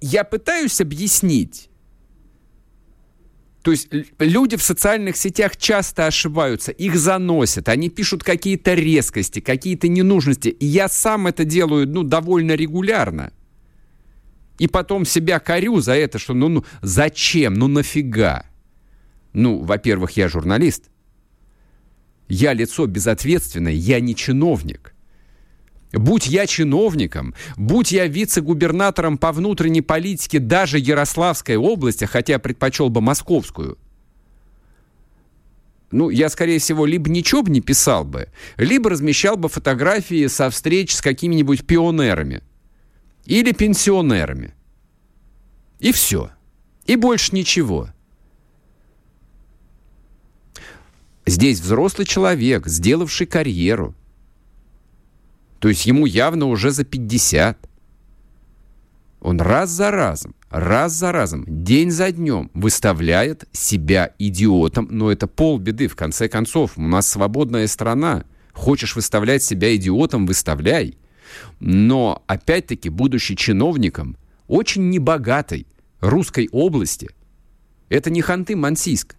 я 0.00 0.24
пытаюсь 0.24 0.80
объяснить, 0.80 1.70
то 3.62 3.72
есть 3.72 3.88
люди 4.18 4.56
в 4.56 4.62
социальных 4.62 5.16
сетях 5.16 5.56
часто 5.56 6.06
ошибаются, 6.06 6.72
их 6.72 6.96
заносят, 6.96 7.68
они 7.68 7.90
пишут 7.90 8.24
какие-то 8.24 8.74
резкости, 8.74 9.40
какие-то 9.40 9.88
ненужности. 9.88 10.48
И 10.48 10.64
я 10.64 10.88
сам 10.88 11.26
это 11.26 11.44
делаю, 11.44 11.86
ну, 11.86 12.02
довольно 12.02 12.52
регулярно. 12.52 13.32
И 14.58 14.66
потом 14.66 15.04
себя 15.04 15.40
корю 15.40 15.80
за 15.80 15.94
это, 15.94 16.18
что 16.18 16.32
ну, 16.32 16.48
ну 16.48 16.64
зачем, 16.80 17.54
ну 17.54 17.68
нафига? 17.68 18.46
Ну, 19.32 19.62
во-первых, 19.62 20.12
я 20.12 20.28
журналист. 20.28 20.84
Я 22.28 22.52
лицо 22.54 22.86
безответственное, 22.86 23.72
я 23.72 24.00
не 24.00 24.14
чиновник. 24.14 24.94
Будь 25.92 26.26
я 26.26 26.46
чиновником, 26.46 27.34
будь 27.56 27.90
я 27.90 28.06
вице-губернатором 28.06 29.18
по 29.18 29.32
внутренней 29.32 29.82
политике 29.82 30.38
даже 30.38 30.78
Ярославской 30.78 31.56
области, 31.56 32.04
хотя 32.04 32.38
предпочел 32.38 32.90
бы 32.90 33.00
московскую, 33.00 33.76
ну, 35.90 36.08
я, 36.08 36.28
скорее 36.28 36.60
всего, 36.60 36.86
либо 36.86 37.10
ничего 37.10 37.42
бы 37.42 37.50
не 37.50 37.60
писал 37.60 38.04
бы, 38.04 38.28
либо 38.56 38.90
размещал 38.90 39.36
бы 39.36 39.48
фотографии 39.48 40.28
со 40.28 40.48
встреч 40.48 40.94
с 40.94 41.00
какими-нибудь 41.00 41.66
пионерами 41.66 42.42
или 43.24 43.50
пенсионерами. 43.50 44.54
И 45.80 45.90
все. 45.90 46.30
И 46.86 46.94
больше 46.94 47.34
ничего. 47.34 47.88
Здесь 51.26 51.58
взрослый 51.58 52.06
человек, 52.06 52.68
сделавший 52.68 53.26
карьеру– 53.26 53.96
то 55.60 55.68
есть 55.68 55.86
ему 55.86 56.06
явно 56.06 56.46
уже 56.46 56.70
за 56.70 56.84
50. 56.84 57.68
Он 59.20 59.40
раз 59.40 59.68
за 59.68 59.90
разом, 59.90 60.34
раз 60.48 60.94
за 60.94 61.12
разом, 61.12 61.44
день 61.46 61.90
за 61.90 62.10
днем 62.10 62.50
выставляет 62.54 63.44
себя 63.52 64.14
идиотом. 64.18 64.88
Но 64.90 65.12
это 65.12 65.26
полбеды, 65.26 65.86
в 65.88 65.96
конце 65.96 66.28
концов. 66.28 66.78
У 66.78 66.82
нас 66.82 67.06
свободная 67.06 67.66
страна. 67.66 68.24
Хочешь 68.54 68.96
выставлять 68.96 69.42
себя 69.42 69.76
идиотом, 69.76 70.26
выставляй. 70.26 70.96
Но, 71.60 72.24
опять-таки, 72.26 72.88
будучи 72.88 73.34
чиновником 73.34 74.16
очень 74.48 74.88
небогатой 74.88 75.66
русской 76.00 76.48
области, 76.50 77.10
это 77.90 78.10
не 78.10 78.22
Ханты-Мансийск, 78.22 79.14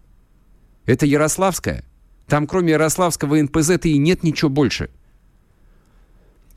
это 0.88 1.06
Ярославская. 1.06 1.86
Там 2.28 2.48
кроме 2.48 2.72
Ярославского 2.72 3.40
НПЗ-то 3.40 3.88
и 3.88 3.98
нет 4.00 4.24
ничего 4.24 4.50
больше– 4.50 4.90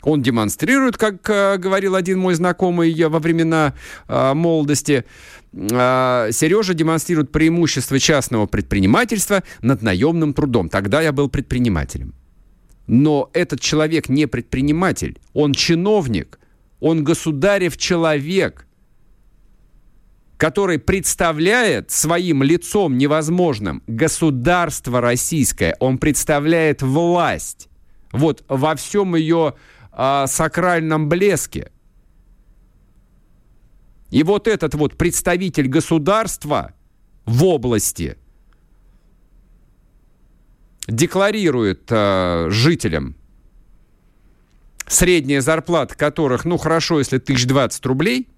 он 0.06 0.22
демонстрирует, 0.22 0.96
как 0.96 1.28
э, 1.28 1.56
говорил 1.58 1.94
один 1.94 2.18
мой 2.18 2.34
знакомый 2.34 2.90
я 2.90 3.08
во 3.08 3.18
времена 3.18 3.74
э, 4.08 4.34
молодости, 4.34 5.04
э, 5.52 6.28
Сережа 6.32 6.74
демонстрирует 6.74 7.32
преимущество 7.32 7.98
частного 7.98 8.46
предпринимательства 8.46 9.42
над 9.62 9.82
наемным 9.82 10.34
трудом. 10.34 10.68
Тогда 10.68 11.00
я 11.00 11.12
был 11.12 11.28
предпринимателем. 11.28 12.14
Но 12.86 13.30
этот 13.32 13.60
человек 13.60 14.08
не 14.08 14.26
предприниматель, 14.26 15.18
он 15.32 15.54
чиновник, 15.54 16.38
он 16.80 17.02
государев 17.02 17.76
человек, 17.78 18.66
который 20.36 20.78
представляет 20.78 21.90
своим 21.90 22.42
лицом 22.42 22.98
невозможным 22.98 23.82
государство 23.86 25.00
российское, 25.00 25.76
он 25.80 25.98
представляет 25.98 26.82
власть. 26.82 27.68
Вот 28.12 28.44
во 28.48 28.76
всем 28.76 29.14
ее 29.14 29.54
э, 29.96 30.26
сакральном 30.26 31.08
блеске. 31.08 31.70
И 34.10 34.22
вот 34.22 34.46
этот 34.46 34.74
вот 34.74 34.96
представитель 34.96 35.68
государства 35.68 36.72
в 37.24 37.44
области 37.44 38.16
декларирует 40.86 41.86
э, 41.90 42.48
жителям 42.50 43.16
средняя 44.86 45.40
зарплата 45.40 45.94
которых, 45.96 46.44
ну 46.44 46.58
хорошо, 46.58 46.98
если 46.98 47.16
1020 47.16 47.86
рублей, 47.86 48.28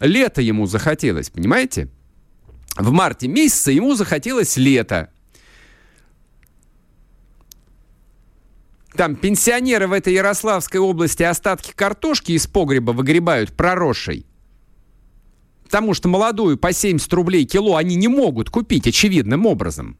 лето 0.00 0.40
ему 0.40 0.66
захотелось, 0.66 1.30
понимаете? 1.30 1.88
В 2.76 2.90
марте 2.92 3.28
месяце 3.28 3.72
ему 3.72 3.94
захотелось 3.94 4.56
лето. 4.56 5.10
Там 8.94 9.16
пенсионеры 9.16 9.86
в 9.86 9.92
этой 9.92 10.12
Ярославской 10.12 10.80
области 10.80 11.22
остатки 11.22 11.72
картошки 11.72 12.32
из 12.32 12.46
погреба 12.46 12.92
выгребают 12.92 13.52
проросшей. 13.52 14.26
Потому 15.64 15.94
что 15.94 16.08
молодую 16.08 16.58
по 16.58 16.72
70 16.72 17.10
рублей 17.14 17.46
кило 17.46 17.76
они 17.76 17.96
не 17.96 18.08
могут 18.08 18.50
купить 18.50 18.86
очевидным 18.86 19.46
образом. 19.46 19.96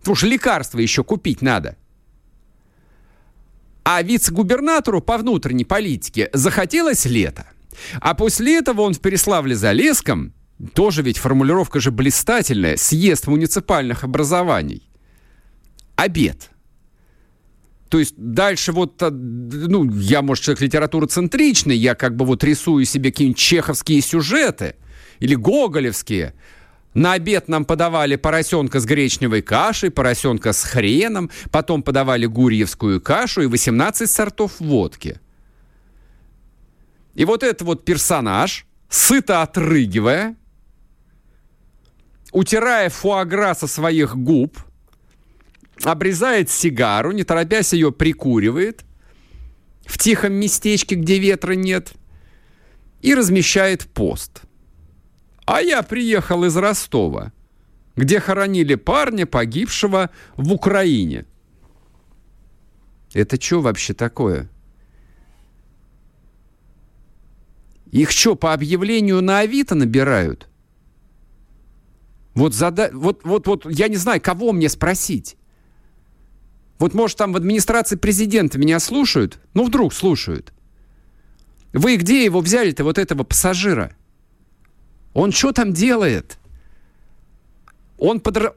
Потому 0.00 0.16
что 0.16 0.26
лекарства 0.26 0.78
еще 0.78 1.04
купить 1.04 1.40
надо. 1.40 1.76
А 3.84 4.02
вице-губернатору 4.02 5.00
по 5.00 5.16
внутренней 5.16 5.64
политике 5.64 6.28
захотелось 6.32 7.06
лето. 7.06 7.46
А 8.00 8.14
после 8.14 8.58
этого 8.58 8.82
он 8.82 8.92
в 8.94 9.00
Переславле-Залесском, 9.00 10.32
тоже 10.74 11.02
ведь 11.02 11.18
формулировка 11.18 11.80
же 11.80 11.90
блистательная, 11.90 12.76
съезд 12.76 13.26
муниципальных 13.26 14.04
образований. 14.04 14.88
Обед– 15.96 16.50
то 17.92 17.98
есть 17.98 18.14
дальше 18.16 18.72
вот, 18.72 19.02
а, 19.02 19.10
ну, 19.10 19.84
я, 19.84 20.22
может, 20.22 20.44
человек 20.44 20.62
литературы 20.62 21.08
центричный, 21.08 21.76
я 21.76 21.94
как 21.94 22.16
бы 22.16 22.24
вот 22.24 22.42
рисую 22.42 22.86
себе 22.86 23.10
какие-нибудь 23.10 23.38
чеховские 23.38 24.00
сюжеты 24.00 24.76
или 25.18 25.34
гоголевские. 25.34 26.32
На 26.94 27.12
обед 27.12 27.48
нам 27.48 27.66
подавали 27.66 28.16
поросенка 28.16 28.80
с 28.80 28.86
гречневой 28.86 29.42
кашей, 29.42 29.90
поросенка 29.90 30.54
с 30.54 30.64
хреном, 30.64 31.30
потом 31.50 31.82
подавали 31.82 32.24
гурьевскую 32.24 32.98
кашу 32.98 33.42
и 33.42 33.46
18 33.46 34.10
сортов 34.10 34.58
водки. 34.58 35.20
И 37.12 37.26
вот 37.26 37.42
этот 37.42 37.60
вот 37.60 37.84
персонаж, 37.84 38.64
сыто 38.88 39.42
отрыгивая, 39.42 40.34
утирая 42.32 42.88
фуагра 42.88 43.52
со 43.52 43.66
своих 43.66 44.16
губ– 44.16 44.56
обрезает 45.82 46.50
сигару, 46.50 47.12
не 47.12 47.24
торопясь 47.24 47.72
ее 47.72 47.92
прикуривает 47.92 48.84
в 49.84 49.98
тихом 49.98 50.34
местечке, 50.34 50.94
где 50.94 51.18
ветра 51.18 51.52
нет, 51.52 51.92
и 53.00 53.14
размещает 53.14 53.86
пост. 53.86 54.42
А 55.44 55.60
я 55.60 55.82
приехал 55.82 56.44
из 56.44 56.56
Ростова, 56.56 57.32
где 57.96 58.20
хоронили 58.20 58.76
парня, 58.76 59.26
погибшего 59.26 60.10
в 60.36 60.52
Украине. 60.52 61.26
Это 63.12 63.40
что 63.40 63.60
вообще 63.60 63.92
такое? 63.92 64.48
Их 67.90 68.10
что, 68.10 68.36
по 68.36 68.54
объявлению 68.54 69.20
на 69.20 69.40
Авито 69.40 69.74
набирают? 69.74 70.48
Вот, 72.34 72.54
зада... 72.54 72.88
вот, 72.94 73.20
вот, 73.24 73.46
вот 73.46 73.66
я 73.70 73.88
не 73.88 73.96
знаю, 73.96 74.20
кого 74.22 74.52
мне 74.52 74.70
спросить. 74.70 75.36
Вот, 76.82 76.94
может, 76.94 77.16
там 77.16 77.32
в 77.32 77.36
администрации 77.36 77.94
президента 77.94 78.58
меня 78.58 78.80
слушают? 78.80 79.38
Ну, 79.54 79.62
вдруг 79.66 79.94
слушают. 79.94 80.52
Вы 81.72 81.94
где 81.94 82.24
его 82.24 82.40
взяли-то, 82.40 82.82
вот 82.82 82.98
этого 82.98 83.22
пассажира? 83.22 83.94
Он 85.14 85.30
что 85.30 85.52
там 85.52 85.72
делает? 85.72 86.38
Он 87.98 88.18
подр... 88.18 88.56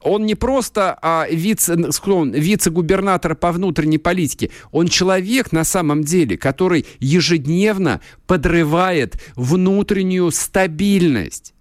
Он 0.00 0.26
не 0.26 0.34
просто 0.34 0.98
а, 1.00 1.28
вице, 1.30 1.76
вице-губернатор 1.76 3.36
по 3.36 3.52
внутренней 3.52 3.98
политике. 3.98 4.50
Он 4.72 4.88
человек 4.88 5.52
на 5.52 5.62
самом 5.62 6.02
деле, 6.02 6.36
который 6.36 6.84
ежедневно 6.98 8.00
подрывает 8.26 9.22
внутреннюю 9.36 10.32
стабильность. 10.32 11.54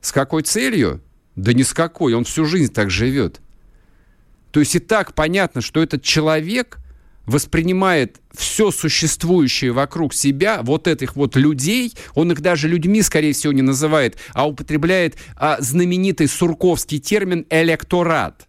С 0.00 0.12
какой 0.12 0.42
целью? 0.44 1.02
Да 1.36 1.52
ни 1.52 1.62
с 1.62 1.72
какой, 1.72 2.14
он 2.14 2.24
всю 2.24 2.44
жизнь 2.44 2.72
так 2.72 2.90
живет. 2.90 3.40
То 4.50 4.60
есть 4.60 4.76
и 4.76 4.78
так 4.78 5.14
понятно, 5.14 5.60
что 5.60 5.82
этот 5.82 6.02
человек 6.02 6.78
воспринимает 7.26 8.20
все 8.32 8.70
существующее 8.70 9.72
вокруг 9.72 10.14
себя, 10.14 10.62
вот 10.62 10.86
этих 10.86 11.16
вот 11.16 11.36
людей, 11.36 11.94
он 12.14 12.30
их 12.30 12.40
даже 12.40 12.68
людьми, 12.68 13.02
скорее 13.02 13.32
всего, 13.32 13.52
не 13.52 13.62
называет, 13.62 14.16
а 14.32 14.46
употребляет 14.46 15.16
а, 15.36 15.56
знаменитый 15.60 16.28
сурковский 16.28 17.00
термин 17.00 17.46
«электорат». 17.50 18.46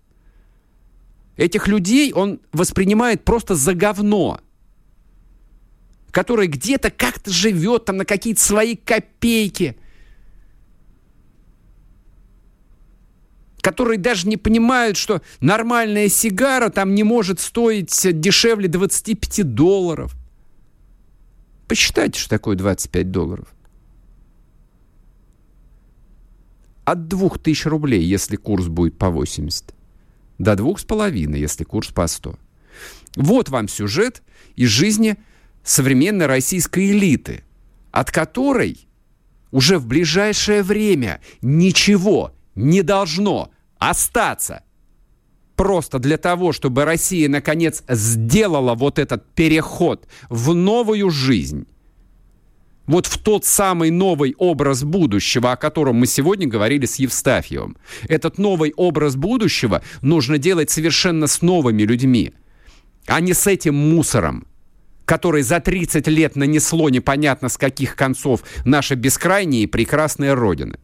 Этих 1.37 1.67
людей 1.67 2.13
он 2.13 2.39
воспринимает 2.51 3.25
просто 3.25 3.55
за 3.55 3.73
говно, 3.73 4.41
который 6.11 6.47
где-то 6.47 6.91
как-то 6.91 7.31
живет 7.31 7.85
там 7.85 7.97
на 7.97 8.05
какие-то 8.05 8.41
свои 8.41 8.75
копейки– 8.75 9.77
которые 13.65 13.97
даже 13.97 14.27
не 14.27 14.37
понимают, 14.37 14.95
что 14.95 15.23
нормальная 15.39 16.07
сигара 16.07 16.69
там 16.69 16.93
не 16.93 17.01
может 17.01 17.39
стоить 17.39 17.89
дешевле 18.21 18.67
25 18.67 19.55
долларов. 19.55 20.15
Посчитайте, 21.67 22.19
что 22.19 22.29
такое 22.29 22.55
25 22.55 23.09
долларов. 23.09 23.47
От 26.83 27.07
2000 27.07 27.67
рублей, 27.67 28.03
если 28.03 28.35
курс 28.35 28.67
будет 28.67 28.99
по 28.99 29.09
80, 29.09 29.73
до 30.37 30.53
2,5, 30.53 31.35
если 31.35 31.63
курс 31.63 31.87
по 31.87 32.05
100. 32.05 32.37
Вот 33.15 33.49
вам 33.49 33.67
сюжет 33.67 34.21
из 34.55 34.69
жизни 34.69 35.17
современной 35.63 36.27
российской 36.27 36.91
элиты, 36.91 37.43
от 37.89 38.11
которой 38.11 38.87
уже 39.49 39.79
в 39.79 39.87
ближайшее 39.87 40.61
время 40.61 41.19
ничего 41.41 42.31
не 42.53 42.83
должно 42.83 43.49
остаться. 43.79 44.63
Просто 45.55 45.99
для 45.99 46.17
того, 46.17 46.51
чтобы 46.51 46.83
Россия 46.83 47.29
наконец 47.29 47.83
сделала 47.87 48.75
вот 48.75 48.99
этот 48.99 49.33
переход 49.33 50.07
в 50.29 50.53
новую 50.53 51.09
жизнь. 51.09 51.65
Вот 52.87 53.07
в 53.07 53.17
тот 53.17 53.45
самый 53.45 53.89
новый 53.89 54.35
образ 54.37 54.83
будущего, 54.83 55.51
о 55.51 55.57
котором 55.57 55.95
мы 55.95 56.07
сегодня 56.07 56.47
говорили 56.47 56.85
с 56.85 56.97
Евстафьевым. 56.97 57.77
Этот 58.07 58.37
новый 58.37 58.73
образ 58.75 59.15
будущего 59.15 59.81
нужно 60.01 60.37
делать 60.37 60.69
совершенно 60.69 61.25
с 61.27 61.41
новыми 61.41 61.83
людьми, 61.83 62.33
а 63.07 63.21
не 63.21 63.33
с 63.33 63.47
этим 63.47 63.75
мусором, 63.75 64.45
который 65.05 65.41
за 65.41 65.59
30 65.59 66.07
лет 66.07 66.35
нанесло 66.35 66.89
непонятно 66.89 67.49
с 67.49 67.57
каких 67.57 67.95
концов 67.95 68.43
наша 68.65 68.95
бескрайняя 68.95 69.63
и 69.63 69.67
прекрасная 69.67 70.35
Родина. 70.35 70.77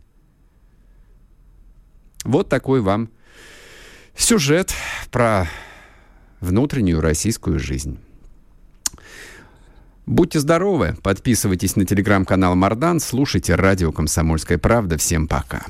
Вот 2.24 2.50
такой 2.50 2.82
вам 2.82 3.10
сюжет 4.16 4.74
про 5.12 5.48
внутреннюю 6.40 7.02
российскую 7.02 7.60
жизнь. 7.60 8.00
Будьте 10.06 10.40
здоровы, 10.40 10.98
подписывайтесь 11.04 11.76
на 11.76 11.86
телеграм-канал 11.86 12.56
Мардан, 12.56 13.00
слушайте 13.00 13.56
радио 13.56 13.92
«Комсомольская 13.92 14.58
правда». 14.58 14.98
Всем 14.98 15.28
пока. 15.28 15.64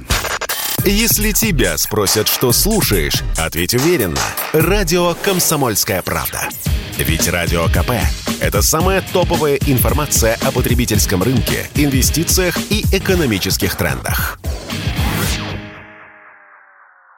Если 0.83 1.31
тебя 1.31 1.77
спросят, 1.77 2.27
что 2.27 2.51
слушаешь, 2.51 3.21
ответь 3.37 3.75
уверенно. 3.75 4.17
Радио 4.53 5.13
«Комсомольская 5.13 6.01
правда». 6.01 6.49
Ведь 6.97 7.27
Радио 7.27 7.65
КП– 7.67 7.91
это 8.41 8.61
самая 8.61 9.03
топовая 9.13 9.57
информация 9.67 10.37
о 10.43 10.51
потребительском 10.51 11.21
рынке, 11.21 11.69
инвестициях 11.75 12.57
и 12.71 12.83
экономических 12.91 13.75
трендах. 13.75 14.39